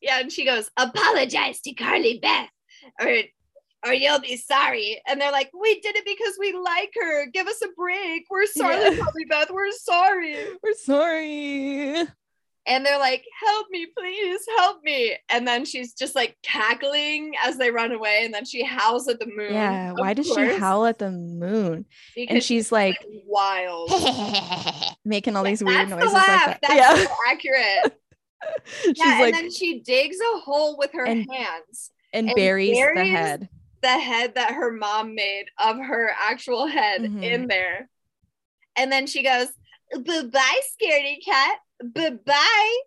[0.00, 2.50] Yeah, and she goes, Apologize to Carly Beth,
[3.00, 3.16] or
[3.86, 5.00] or you'll be sorry.
[5.06, 7.26] And they're like, We did it because we like her.
[7.26, 8.24] Give us a break.
[8.30, 8.96] We're sorry, yeah.
[8.96, 9.50] Carly Beth.
[9.50, 10.36] We're sorry.
[10.62, 11.83] We're sorry
[12.66, 17.58] and they're like, "Help me, please, help me!" And then she's just like cackling as
[17.58, 19.52] they run away, and then she howls at the moon.
[19.52, 21.84] Yeah, why does she howl at the moon?
[22.14, 23.90] Because and she's like, like, wild,
[25.04, 26.58] making all yeah, these weird noises like that.
[26.62, 27.04] That's yeah.
[27.04, 28.00] so accurate.
[28.82, 32.36] she's yeah, like, and then she digs a hole with her and, hands and, and
[32.36, 33.48] buries, buries, the head,
[33.82, 37.22] the head that her mom made of her actual head mm-hmm.
[37.22, 37.88] in there.
[38.76, 39.48] And then she goes,
[39.92, 41.58] "Bye, bye, scaredy cat."
[41.92, 42.78] Bye bye.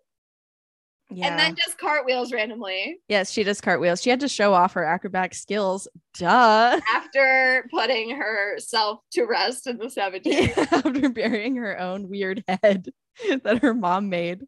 [1.10, 1.28] Yeah.
[1.28, 3.00] And then just cartwheels randomly.
[3.08, 4.02] Yes, she does cartwheels.
[4.02, 5.88] She had to show off her acrobatic skills.
[6.18, 6.80] Duh.
[6.94, 10.52] After putting herself to rest in the cemetery.
[10.54, 12.88] Yeah, after burying her own weird head
[13.42, 14.44] that her mom made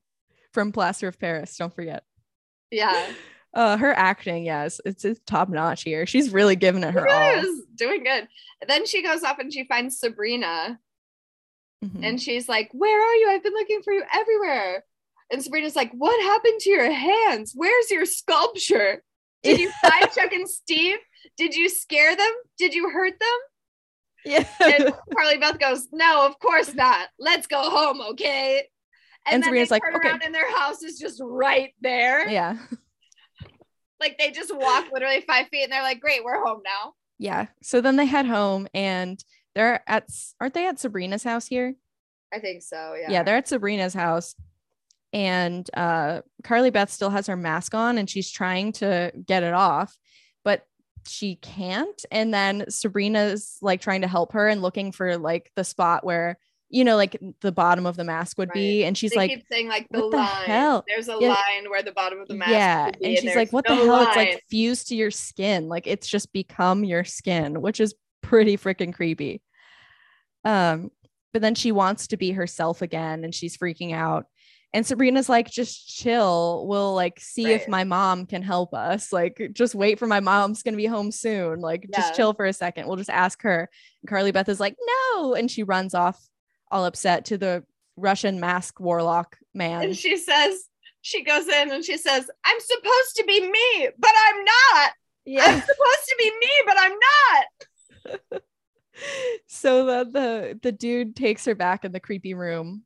[0.52, 1.56] from plaster of Paris.
[1.56, 2.04] Don't forget.
[2.70, 3.12] Yeah.
[3.52, 6.06] Uh, her acting, yes, it's, it's top notch here.
[6.06, 7.54] She's really giving it her she all.
[7.74, 8.28] Doing good.
[8.68, 10.78] then she goes off and she finds Sabrina,
[11.84, 12.04] Mm-hmm.
[12.04, 13.30] And she's like, Where are you?
[13.30, 14.84] I've been looking for you everywhere.
[15.32, 17.52] And Sabrina's like, What happened to your hands?
[17.54, 19.02] Where's your sculpture?
[19.42, 20.98] Did you find Chuck and Steve?
[21.36, 22.32] Did you scare them?
[22.58, 23.38] Did you hurt them?
[24.24, 24.44] Yeah.
[24.60, 27.08] And Carly Beth goes, No, of course not.
[27.18, 28.64] Let's go home, okay?
[29.26, 30.08] And, and then Sabrina's they turn like, okay.
[30.08, 32.28] around and their house is just right there.
[32.28, 32.58] Yeah.
[34.00, 36.94] Like they just walk literally five feet and they're like, Great, we're home now.
[37.18, 37.46] Yeah.
[37.62, 39.22] So then they head home and
[39.54, 40.08] they're at
[40.40, 41.74] aren't they at Sabrina's house here?
[42.32, 42.94] I think so.
[43.00, 43.10] Yeah.
[43.10, 44.34] Yeah, they're at Sabrina's house.
[45.12, 49.54] And uh Carly Beth still has her mask on and she's trying to get it
[49.54, 49.96] off,
[50.44, 50.66] but
[51.06, 52.04] she can't.
[52.10, 56.38] And then Sabrina's like trying to help her and looking for like the spot where
[56.70, 58.54] you know, like the bottom of the mask would right.
[58.54, 58.84] be.
[58.84, 60.10] And she's they like, saying like the line.
[60.12, 60.84] The hell?
[60.86, 61.30] There's a yeah.
[61.30, 62.52] line where the bottom of the mask.
[62.52, 62.90] Yeah.
[63.02, 63.96] and she's like, what no the hell?
[63.96, 64.06] Line.
[64.06, 65.68] It's like fused to your skin.
[65.68, 67.94] Like it's just become your skin, which is
[68.30, 69.42] pretty freaking creepy.
[70.44, 70.92] Um,
[71.32, 74.26] but then she wants to be herself again and she's freaking out.
[74.72, 76.64] And Sabrina's like, just chill.
[76.68, 77.60] We'll like see right.
[77.60, 79.12] if my mom can help us.
[79.12, 81.60] Like, just wait for my mom's gonna be home soon.
[81.60, 81.98] Like, yeah.
[81.98, 82.86] just chill for a second.
[82.86, 83.68] We'll just ask her.
[84.00, 84.76] And Carly Beth is like,
[85.16, 85.34] no.
[85.34, 86.24] And she runs off
[86.70, 87.64] all upset to the
[87.96, 89.82] Russian mask warlock man.
[89.82, 90.66] And she says,
[91.02, 94.92] she goes in and she says, I'm supposed to be me, but I'm not.
[95.24, 95.44] Yeah.
[95.46, 97.68] I'm supposed to be me, but I'm not.
[99.46, 102.84] so the, the the dude takes her back in the creepy room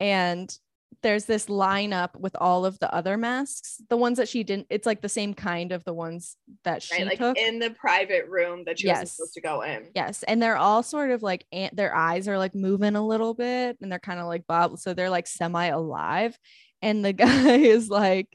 [0.00, 0.56] and
[1.02, 3.80] there's this lineup with all of the other masks.
[3.88, 6.96] The ones that she didn't it's like the same kind of the ones that she
[6.96, 7.36] right, like took.
[7.38, 9.02] in the private room that she yes.
[9.02, 9.86] was supposed to go in.
[9.94, 13.78] Yes and they're all sort of like their eyes are like moving a little bit
[13.80, 16.38] and they're kind of like bob so they're like semi alive
[16.82, 18.28] and the guy is like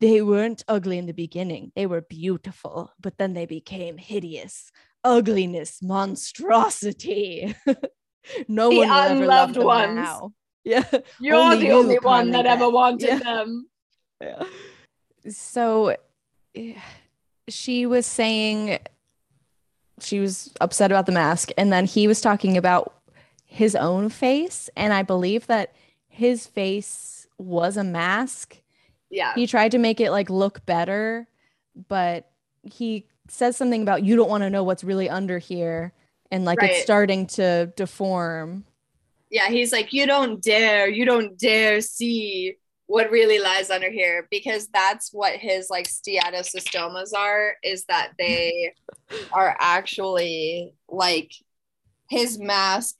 [0.00, 1.70] they weren't ugly in the beginning.
[1.74, 4.70] They were beautiful but then they became hideous
[5.04, 7.54] ugliness, monstrosity.
[8.48, 9.94] no the one will ever love them ones.
[9.94, 10.32] now.
[10.66, 10.82] Yeah,
[11.20, 13.18] you're only the only one that ever wanted yeah.
[13.18, 13.68] them.
[14.22, 14.44] Yeah.
[15.28, 15.96] So
[17.48, 18.78] she was saying
[20.00, 22.94] she was upset about the mask, and then he was talking about
[23.44, 25.74] his own face, and I believe that
[26.08, 28.56] his face was a mask.
[29.10, 31.28] Yeah, he tried to make it like look better,
[31.88, 32.30] but
[32.62, 35.92] he says something about you don't want to know what's really under here
[36.30, 36.72] and like right.
[36.72, 38.64] it's starting to deform.
[39.30, 42.56] Yeah, he's like, you don't dare, you don't dare see
[42.86, 48.74] what really lies under here because that's what his like steatocystomas are is that they
[49.32, 51.32] are actually like
[52.08, 52.96] his mask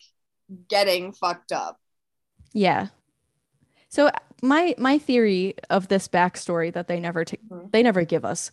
[0.68, 1.78] getting fucked up.
[2.52, 2.88] Yeah.
[3.88, 4.10] So
[4.42, 7.68] my my theory of this backstory that they never t- mm-hmm.
[7.70, 8.50] they never give us,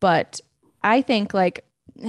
[0.00, 0.40] but
[0.82, 1.64] I think like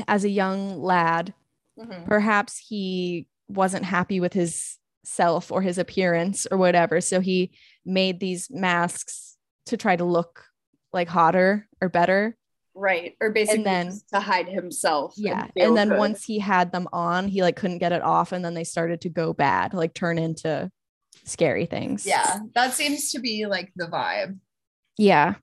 [0.07, 1.33] as a young lad,
[1.77, 2.05] Mhm.
[2.05, 7.01] perhaps he wasn't happy with his self or his appearance or whatever.
[7.01, 7.51] So he
[7.85, 10.45] made these masks to try to look
[10.93, 12.35] like hotter or better.
[12.75, 13.15] Right.
[13.19, 15.13] Or basically then- to hide himself.
[15.17, 15.47] Yeah.
[15.53, 15.97] feel And then good.
[15.97, 18.31] once he had them on, he like couldn't get it off.
[18.31, 20.71] And then they started to go bad, like turn into
[21.25, 22.05] scary things.
[22.05, 24.37] Yeah, that seems to be like the vibe.
[24.97, 25.35] Yeah.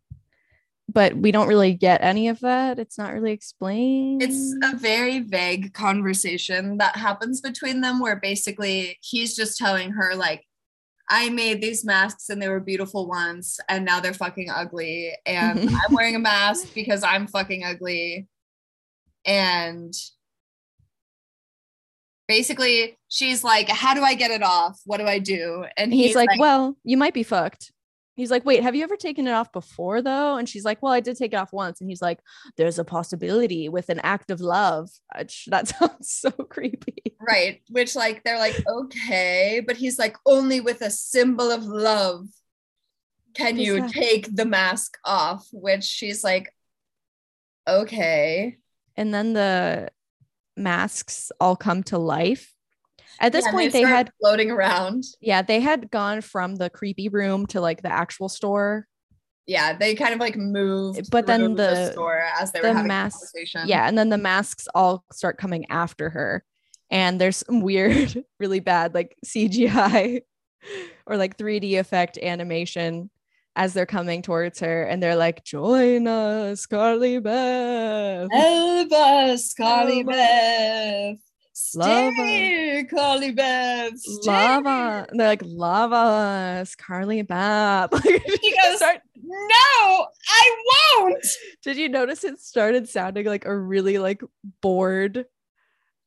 [0.96, 2.78] But we don't really get any of that.
[2.78, 4.22] It's not really explained.
[4.22, 10.14] It's a very vague conversation that happens between them where basically he's just telling her,
[10.14, 10.46] like,
[11.10, 15.12] I made these masks and they were beautiful once, and now they're fucking ugly.
[15.26, 18.26] And I'm wearing a mask because I'm fucking ugly.
[19.26, 19.92] And
[22.26, 24.80] basically, she's like, How do I get it off?
[24.86, 25.66] What do I do?
[25.76, 27.70] And he's, like, Well, you might be fucked.
[28.16, 30.36] He's like, Wait, have you ever taken it off before though?
[30.36, 31.80] And she's like, Well, I did take it off once.
[31.80, 32.18] And he's like,
[32.56, 34.88] There's a possibility with an act of love.
[35.14, 37.14] Uh, that sounds so creepy.
[37.20, 37.60] Right.
[37.70, 39.62] Which, like, they're like, okay.
[39.66, 42.26] But he's like, only with a symbol of love
[43.34, 45.46] can you that- take the mask off.
[45.52, 46.50] Which she's like,
[47.68, 48.56] okay.
[48.96, 49.90] And then the
[50.56, 52.54] masks all come to life.
[53.20, 55.04] At this Yeah, point, they start had floating around.
[55.20, 58.86] yeah, they had gone from the creepy room to like the actual store.
[59.46, 59.76] Yeah.
[59.78, 61.10] They kind of like moved.
[61.10, 63.62] But then through the- store as they the were having mask- a conversation.
[63.68, 66.44] Yeah, and then the masks all start coming after her.
[66.90, 70.20] And there's some weird, really bad like CGI
[71.06, 73.08] or like 3D effect animation
[73.58, 78.28] as they're coming towards her and they're like, join us, Carly Beth.
[78.30, 81.16] Help us, Carly Beth.
[81.74, 83.30] Love Stay, Carly.
[83.98, 84.30] Stay.
[84.30, 85.06] Lava.
[85.10, 87.22] And they're like, love us, Carly.
[87.92, 90.64] Like, He goes, start- No, I
[91.00, 91.24] won't.
[91.62, 94.22] did you notice it started sounding like a really like
[94.60, 95.24] bored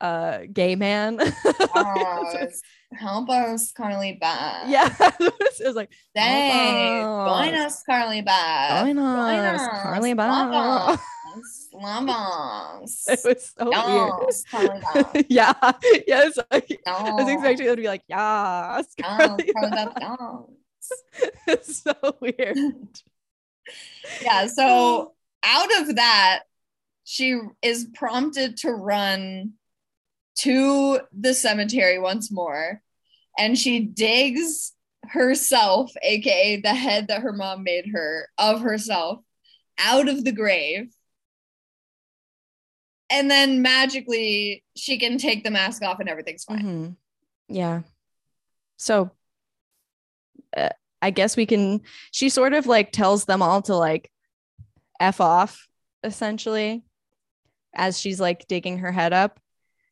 [0.02, 1.20] uh gay man?
[1.76, 2.62] Yes.
[2.94, 4.68] Help us, Carly Beth.
[4.68, 4.90] yeah.
[5.20, 5.92] it was like.
[6.16, 8.84] Help Join us, Carly Beth.
[8.86, 9.82] join us, us.
[9.84, 11.00] Carly Love
[11.82, 12.10] Beth.
[12.10, 12.10] us.
[12.10, 13.08] Love us.
[13.08, 15.26] It was so Yes, weird.
[15.30, 15.54] yeah.
[16.08, 16.40] Yes.
[16.52, 16.80] I, Yes.
[16.86, 18.78] I was expecting it to be like, yeah.
[18.78, 21.34] Yes, Carly Carly Beth." Beth, yes.
[21.48, 22.58] it's so weird.
[24.22, 25.08] yeah so um,
[25.44, 26.40] out of that
[27.04, 29.54] she is prompted to run
[30.36, 32.82] to the cemetery once more
[33.38, 34.74] and she digs
[35.04, 39.20] herself aka the head that her mom made her of herself
[39.78, 40.92] out of the grave
[43.10, 46.96] and then magically she can take the mask off and everything's fine Mhm.
[47.48, 47.82] Yeah.
[48.78, 49.12] So
[50.56, 50.70] uh,
[51.02, 51.82] I guess we can,
[52.12, 54.12] she sort of like tells them all to like
[55.00, 55.68] F off
[56.04, 56.84] essentially
[57.74, 59.40] as she's like digging her head up.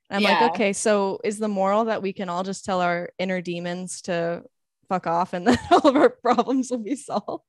[0.09, 0.43] And I'm Yeah.
[0.43, 4.01] like, okay, so is the moral that we can all just tell our inner demons
[4.03, 4.43] to
[4.89, 7.43] fuck off and then all of our problems will be solved?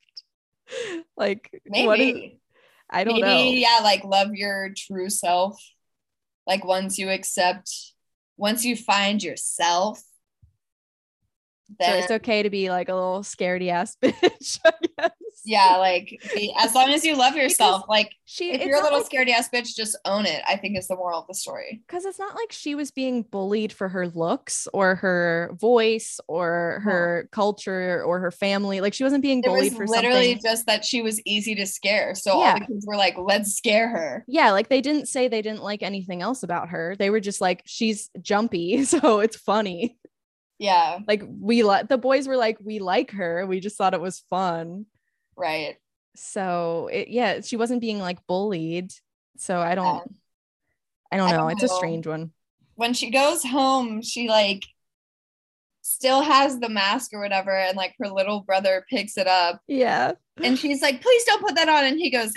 [1.16, 2.33] like, maybe what is,
[2.91, 3.68] I don't maybe know.
[3.68, 5.61] yeah like love your true self
[6.47, 7.70] like once you accept
[8.36, 10.03] once you find yourself
[11.68, 15.11] So then it's okay to be like a little scaredy ass bitch, I guess.
[15.45, 16.20] Yeah like
[16.61, 19.49] as long as you love yourself like She if you're a little like- scaredy ass
[19.49, 22.34] bitch just own it i think is the moral of the story because it's not
[22.34, 28.18] like she was being bullied for her looks or her voice or her culture or
[28.20, 28.80] her family.
[28.80, 30.51] Like she wasn't being it was bullied for literally something.
[30.51, 32.59] just that she was easy to scare so all Yeah.
[32.59, 35.82] the kids were like let's scare her Yeah, like they didn't say they didn't like
[35.82, 36.97] anything else about her.
[36.99, 39.99] They were just like she's jumpy, so it's funny.
[40.59, 43.47] yeah Like we like the boys were like we like her.
[43.47, 44.86] We just thought it was fun.
[45.39, 45.76] Right
[46.16, 48.93] So it yeah, she wasn't being like bullied.
[49.39, 50.16] So I don't Yeah.
[51.12, 51.39] I don't I know.
[51.39, 52.32] don't it's a strange one.
[52.74, 54.64] when she goes home, she like
[55.82, 60.12] still has the mask or whatever, and like her little brother picks it up Yeah.
[60.43, 61.84] and she's like, please don't put that on.
[61.84, 62.32] And he goes,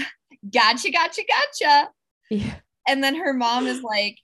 [0.52, 1.90] Gotcha, gotcha, gotcha.
[2.30, 2.56] Yeah.
[2.88, 4.18] And then her mom is like,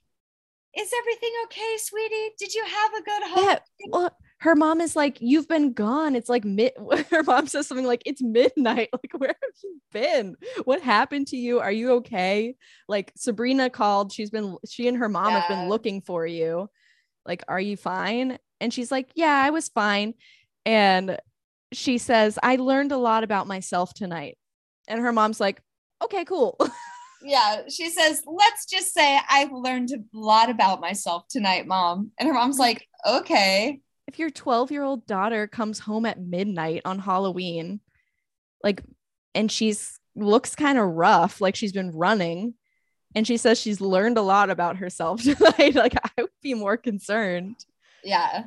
[0.76, 2.32] Is everything okay, sweetie?
[2.38, 3.44] Did you have a good home?
[3.44, 3.58] Yeah.
[3.90, 6.14] Well, her mom is like, You've been gone.
[6.14, 6.72] It's like mid.
[7.10, 8.88] Her mom says something like, It's midnight.
[8.98, 10.36] Like, where have you been?
[10.64, 11.60] What happened to you?
[11.60, 12.56] Are you okay?
[12.88, 14.12] Like, Sabrina called.
[14.12, 16.68] She's been, she and her mom have been looking for you.
[17.26, 18.38] Like, are you fine?
[18.60, 20.14] And she's like, Yeah, I was fine.
[20.64, 21.18] And
[21.72, 24.38] she says, I learned a lot about myself tonight.
[24.88, 25.60] And her mom's like,
[26.02, 26.58] Okay, cool.
[27.20, 32.12] Yeah, she says, Let's just say I've learned a lot about myself tonight, mom.
[32.16, 33.80] And her mom's like, Okay.
[34.08, 37.80] If your 12 year old daughter comes home at midnight on Halloween,
[38.64, 38.82] like,
[39.34, 42.54] and she's looks kind of rough, like she's been running,
[43.14, 45.74] and she says she's learned a lot about herself tonight.
[45.74, 47.56] like I would be more concerned.
[48.02, 48.44] Yeah.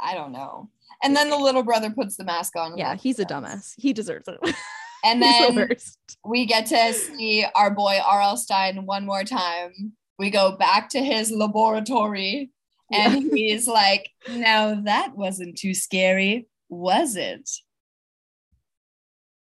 [0.00, 0.68] I don't know.
[1.04, 2.76] And then the little brother puts the mask on.
[2.76, 3.74] Yeah, he's a dumbass.
[3.78, 4.54] He deserves it.
[5.04, 8.36] And he's the then we get to see our boy R.L.
[8.36, 9.94] Stine one more time.
[10.16, 12.52] We go back to his laboratory
[12.92, 17.48] and he's like, Now that wasn't too scary, was it?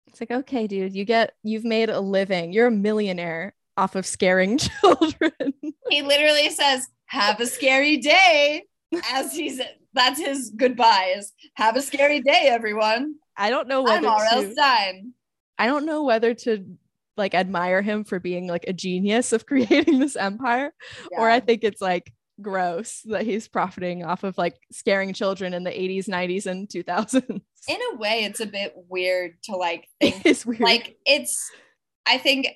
[0.09, 2.53] It's like, okay, dude, you get you've made a living.
[2.53, 5.33] You're a millionaire off of scaring children.
[5.89, 8.65] He literally says, Have a scary day.
[9.13, 9.61] As he's
[9.95, 11.33] that's his goodbyes.
[11.55, 13.17] Have a scary day, everyone.
[13.37, 14.43] I don't know I'm whether R.L.
[14.43, 15.13] to, Stine.
[15.59, 16.65] I don't know whether to
[17.17, 20.73] like admire him for being like a genius of creating this empire
[21.11, 25.65] or I think it's like gross that he's profiting off of like scaring children in
[25.65, 27.25] the 80s, 90s, and 2000s.
[27.69, 30.61] in a way, it's a bit weird to like think it's weird.
[30.61, 31.51] like it's
[32.07, 32.47] i think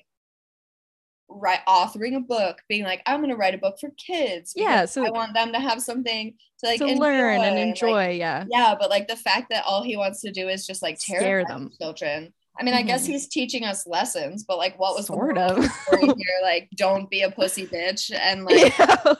[1.29, 4.85] right authoring a book being like i'm going to write a book for kids Yeah,
[4.85, 8.09] so- i want them to have something to like to learn and like- enjoy.
[8.11, 8.45] yeah.
[8.51, 11.43] yeah but like the fact that all he wants to do is just like Scare
[11.47, 11.71] them.
[11.81, 13.11] children i mean i guess Mhm.
[13.11, 15.71] he's teaching us lessons but like what was the sort moral of.
[16.17, 19.13] here like don't be a pussy bitch and like yeah.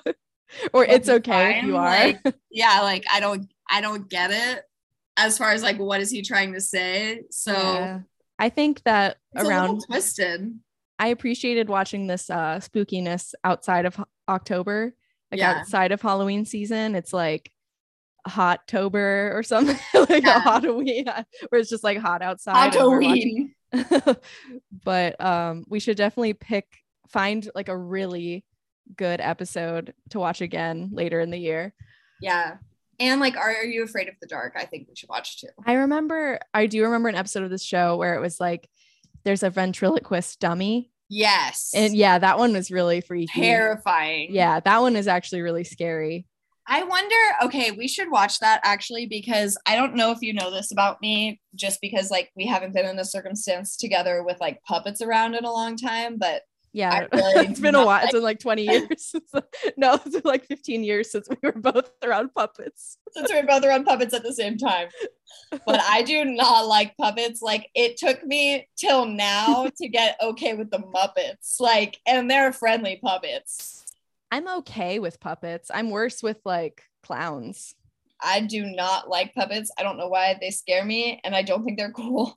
[0.73, 1.85] or it's okay if you are.
[1.85, 2.19] like,
[2.51, 4.63] yeah like i don't i don't get it
[5.17, 7.99] as far as like what is he trying to say so Yeah.
[8.39, 10.59] I think that around twisted
[10.99, 14.93] I appreciated watching this uh spookiness outside of October,
[15.31, 15.59] like Yeah.
[15.59, 16.95] outside of Halloween season.
[16.95, 17.51] It's like
[18.25, 19.77] hot tober or something
[20.09, 20.37] like Yeah.
[20.37, 21.05] a Halloween
[21.49, 22.73] where it's just like hot outside.
[22.73, 23.53] Halloween.
[24.83, 26.65] but um we should definitely pick
[27.07, 28.43] find like a really
[28.95, 31.73] good episode to watch again later in the year.
[32.21, 32.57] Yeah.
[32.99, 34.53] And like, are, are you afraid of the dark?
[34.55, 35.47] I think we should watch too.
[35.65, 38.69] I remember I do remember an episode of this show where it was like
[39.23, 40.91] there's a ventriloquist dummy.
[41.09, 41.71] Yes.
[41.75, 43.41] And yeah, that one was really freaky.
[43.41, 44.29] terrifying.
[44.31, 46.25] Yeah, that one is actually really scary.
[46.65, 50.49] I wonder, okay, we should watch that actually because I don't know if you know
[50.49, 54.63] this about me, just because like we haven't been in a circumstance together with like
[54.63, 56.43] puppets around in a long time, but
[56.73, 57.87] Yeah, really it's been a while.
[57.97, 59.15] like- It's been like 20 years.
[59.77, 62.97] no, it's been like 15 years since we were both around puppets.
[63.11, 64.87] since we were both around puppets at the same time.
[65.65, 67.41] But I do not like puppets.
[67.41, 71.59] Like it took me till now to get okay with the Muppets.
[71.59, 73.85] Like, and they're friendly puppets.
[74.31, 75.69] I'm okay with puppets.
[75.71, 77.75] I'm worse with like clowns.
[78.19, 79.69] I do not like puppets.
[79.77, 82.35] I don't know why they scare me, and I don't think they're cool.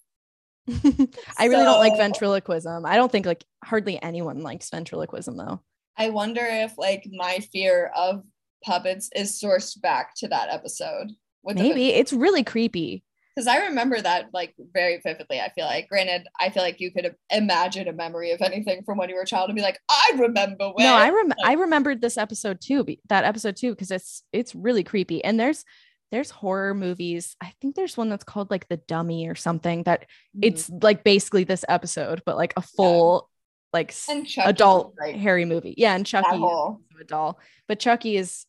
[1.39, 2.85] I really don't like ventriloquism.
[2.85, 5.61] I don't think like hardly anyone likes ventriloquism though.
[5.97, 8.23] I wonder if like my fear of
[8.65, 11.13] puppets is sourced back to that episode.
[11.45, 13.05] Maybe it's really creepy.
[13.35, 15.41] because I remember that like very vividly.
[15.41, 18.99] I feel like, granted, I feel like you could imagine a memory of anything from
[18.99, 20.87] when you were a child and be like, I remember when.
[20.87, 22.85] No, I rem- I remembered this episode too.
[23.09, 25.23] That episode too because it's it's really creepy.
[25.23, 25.65] And there's
[26.13, 27.37] there's horror movies.
[27.41, 30.03] I think there's one that's called like The Dummy or something that
[30.37, 30.41] Mhm.
[30.43, 33.29] it's like basically this episode, but like a full
[33.73, 35.75] like Chucky, adult like hairy movie.
[35.77, 37.39] Yeah, and Chucky is whole a doll,
[37.69, 38.47] but Chucky is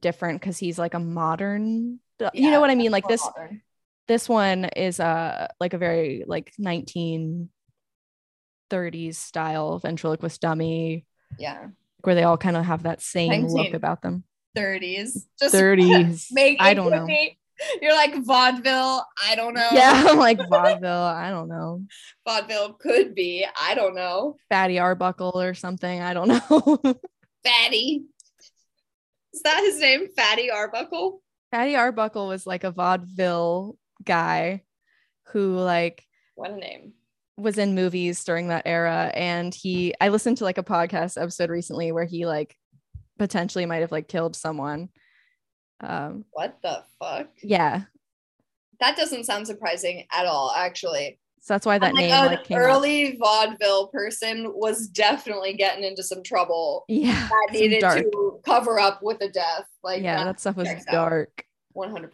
[0.00, 2.00] different because he's like a modern.
[2.18, 2.30] doll.
[2.34, 2.90] you know what I mean?
[2.90, 3.62] Like this modern.
[4.08, 7.48] this one is uh like a very like 1930s
[9.16, 11.06] style ventriloquist dummy
[11.38, 11.68] yeah,
[12.02, 14.24] where they all kind of have that same look about them.
[14.56, 16.28] 30s, just 30s.
[16.32, 17.06] Make I don't know.
[17.80, 19.04] You're like vaudeville.
[19.28, 19.68] I don't know.
[19.72, 20.90] Yeah, I'm like vaudeville.
[21.04, 21.84] I don't know.
[22.26, 23.46] vaudeville could be.
[23.60, 24.36] I don't know.
[24.50, 26.00] Fatty Arbuckle or something.
[26.02, 26.78] I don't know.
[27.44, 28.04] Fatty.
[29.32, 30.08] Is that his name?
[30.16, 31.22] Fatty Arbuckle?
[31.50, 34.62] Fatty Arbuckle was like a vaudeville guy
[35.28, 36.92] who like What a name.
[37.36, 41.50] was in movies during that era and he I listened to like a podcast episode
[41.50, 42.56] recently where he like
[43.18, 44.88] potentially might have like killed someone.
[45.80, 47.28] Um What the fuck?
[47.42, 47.82] yeah.
[48.80, 51.18] That doesn't sound surprising at all, actually.
[51.40, 52.62] So that's why that I'm name an like came up.
[52.64, 57.28] early vaudeville person was definitely getting into some trouble Yeah.
[57.28, 57.98] that needed dark.
[57.98, 59.66] to cover up with a death.
[59.82, 61.44] Like yeah, that that stuff was dark.
[61.76, 62.10] 100%.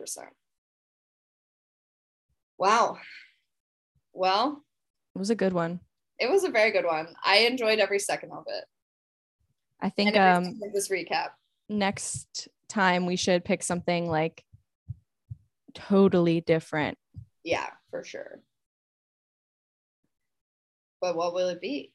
[2.59, 2.99] Wow.
[4.13, 4.65] Well,
[5.15, 5.81] It was a good one.
[6.19, 7.15] it was a very good one.
[7.25, 8.65] I enjoyed every second of it.
[9.83, 11.31] I think um this recap.
[11.69, 14.45] next time we should pick something like
[15.75, 16.99] totally different.
[17.45, 18.41] Yeah, for sure.
[21.01, 21.93] But what will it be?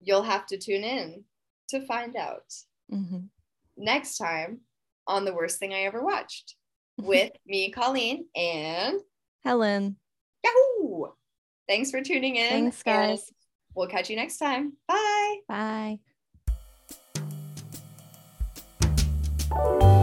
[0.00, 1.24] You'll have to tune in
[1.68, 2.52] to find out
[2.92, 3.28] Mhm.
[3.76, 4.60] next time
[5.06, 6.56] on The Worst Thing I Ever Watched
[6.98, 9.00] with me, Colleen, and
[9.44, 9.98] Helen,
[10.42, 11.12] Yahoo!
[11.68, 12.48] Thanks for tuning in.
[12.48, 13.30] thanks guys.
[13.74, 14.78] We'll catch you next time.
[14.88, 15.36] Bye.
[15.48, 16.00] Bye.
[19.58, 19.95] oh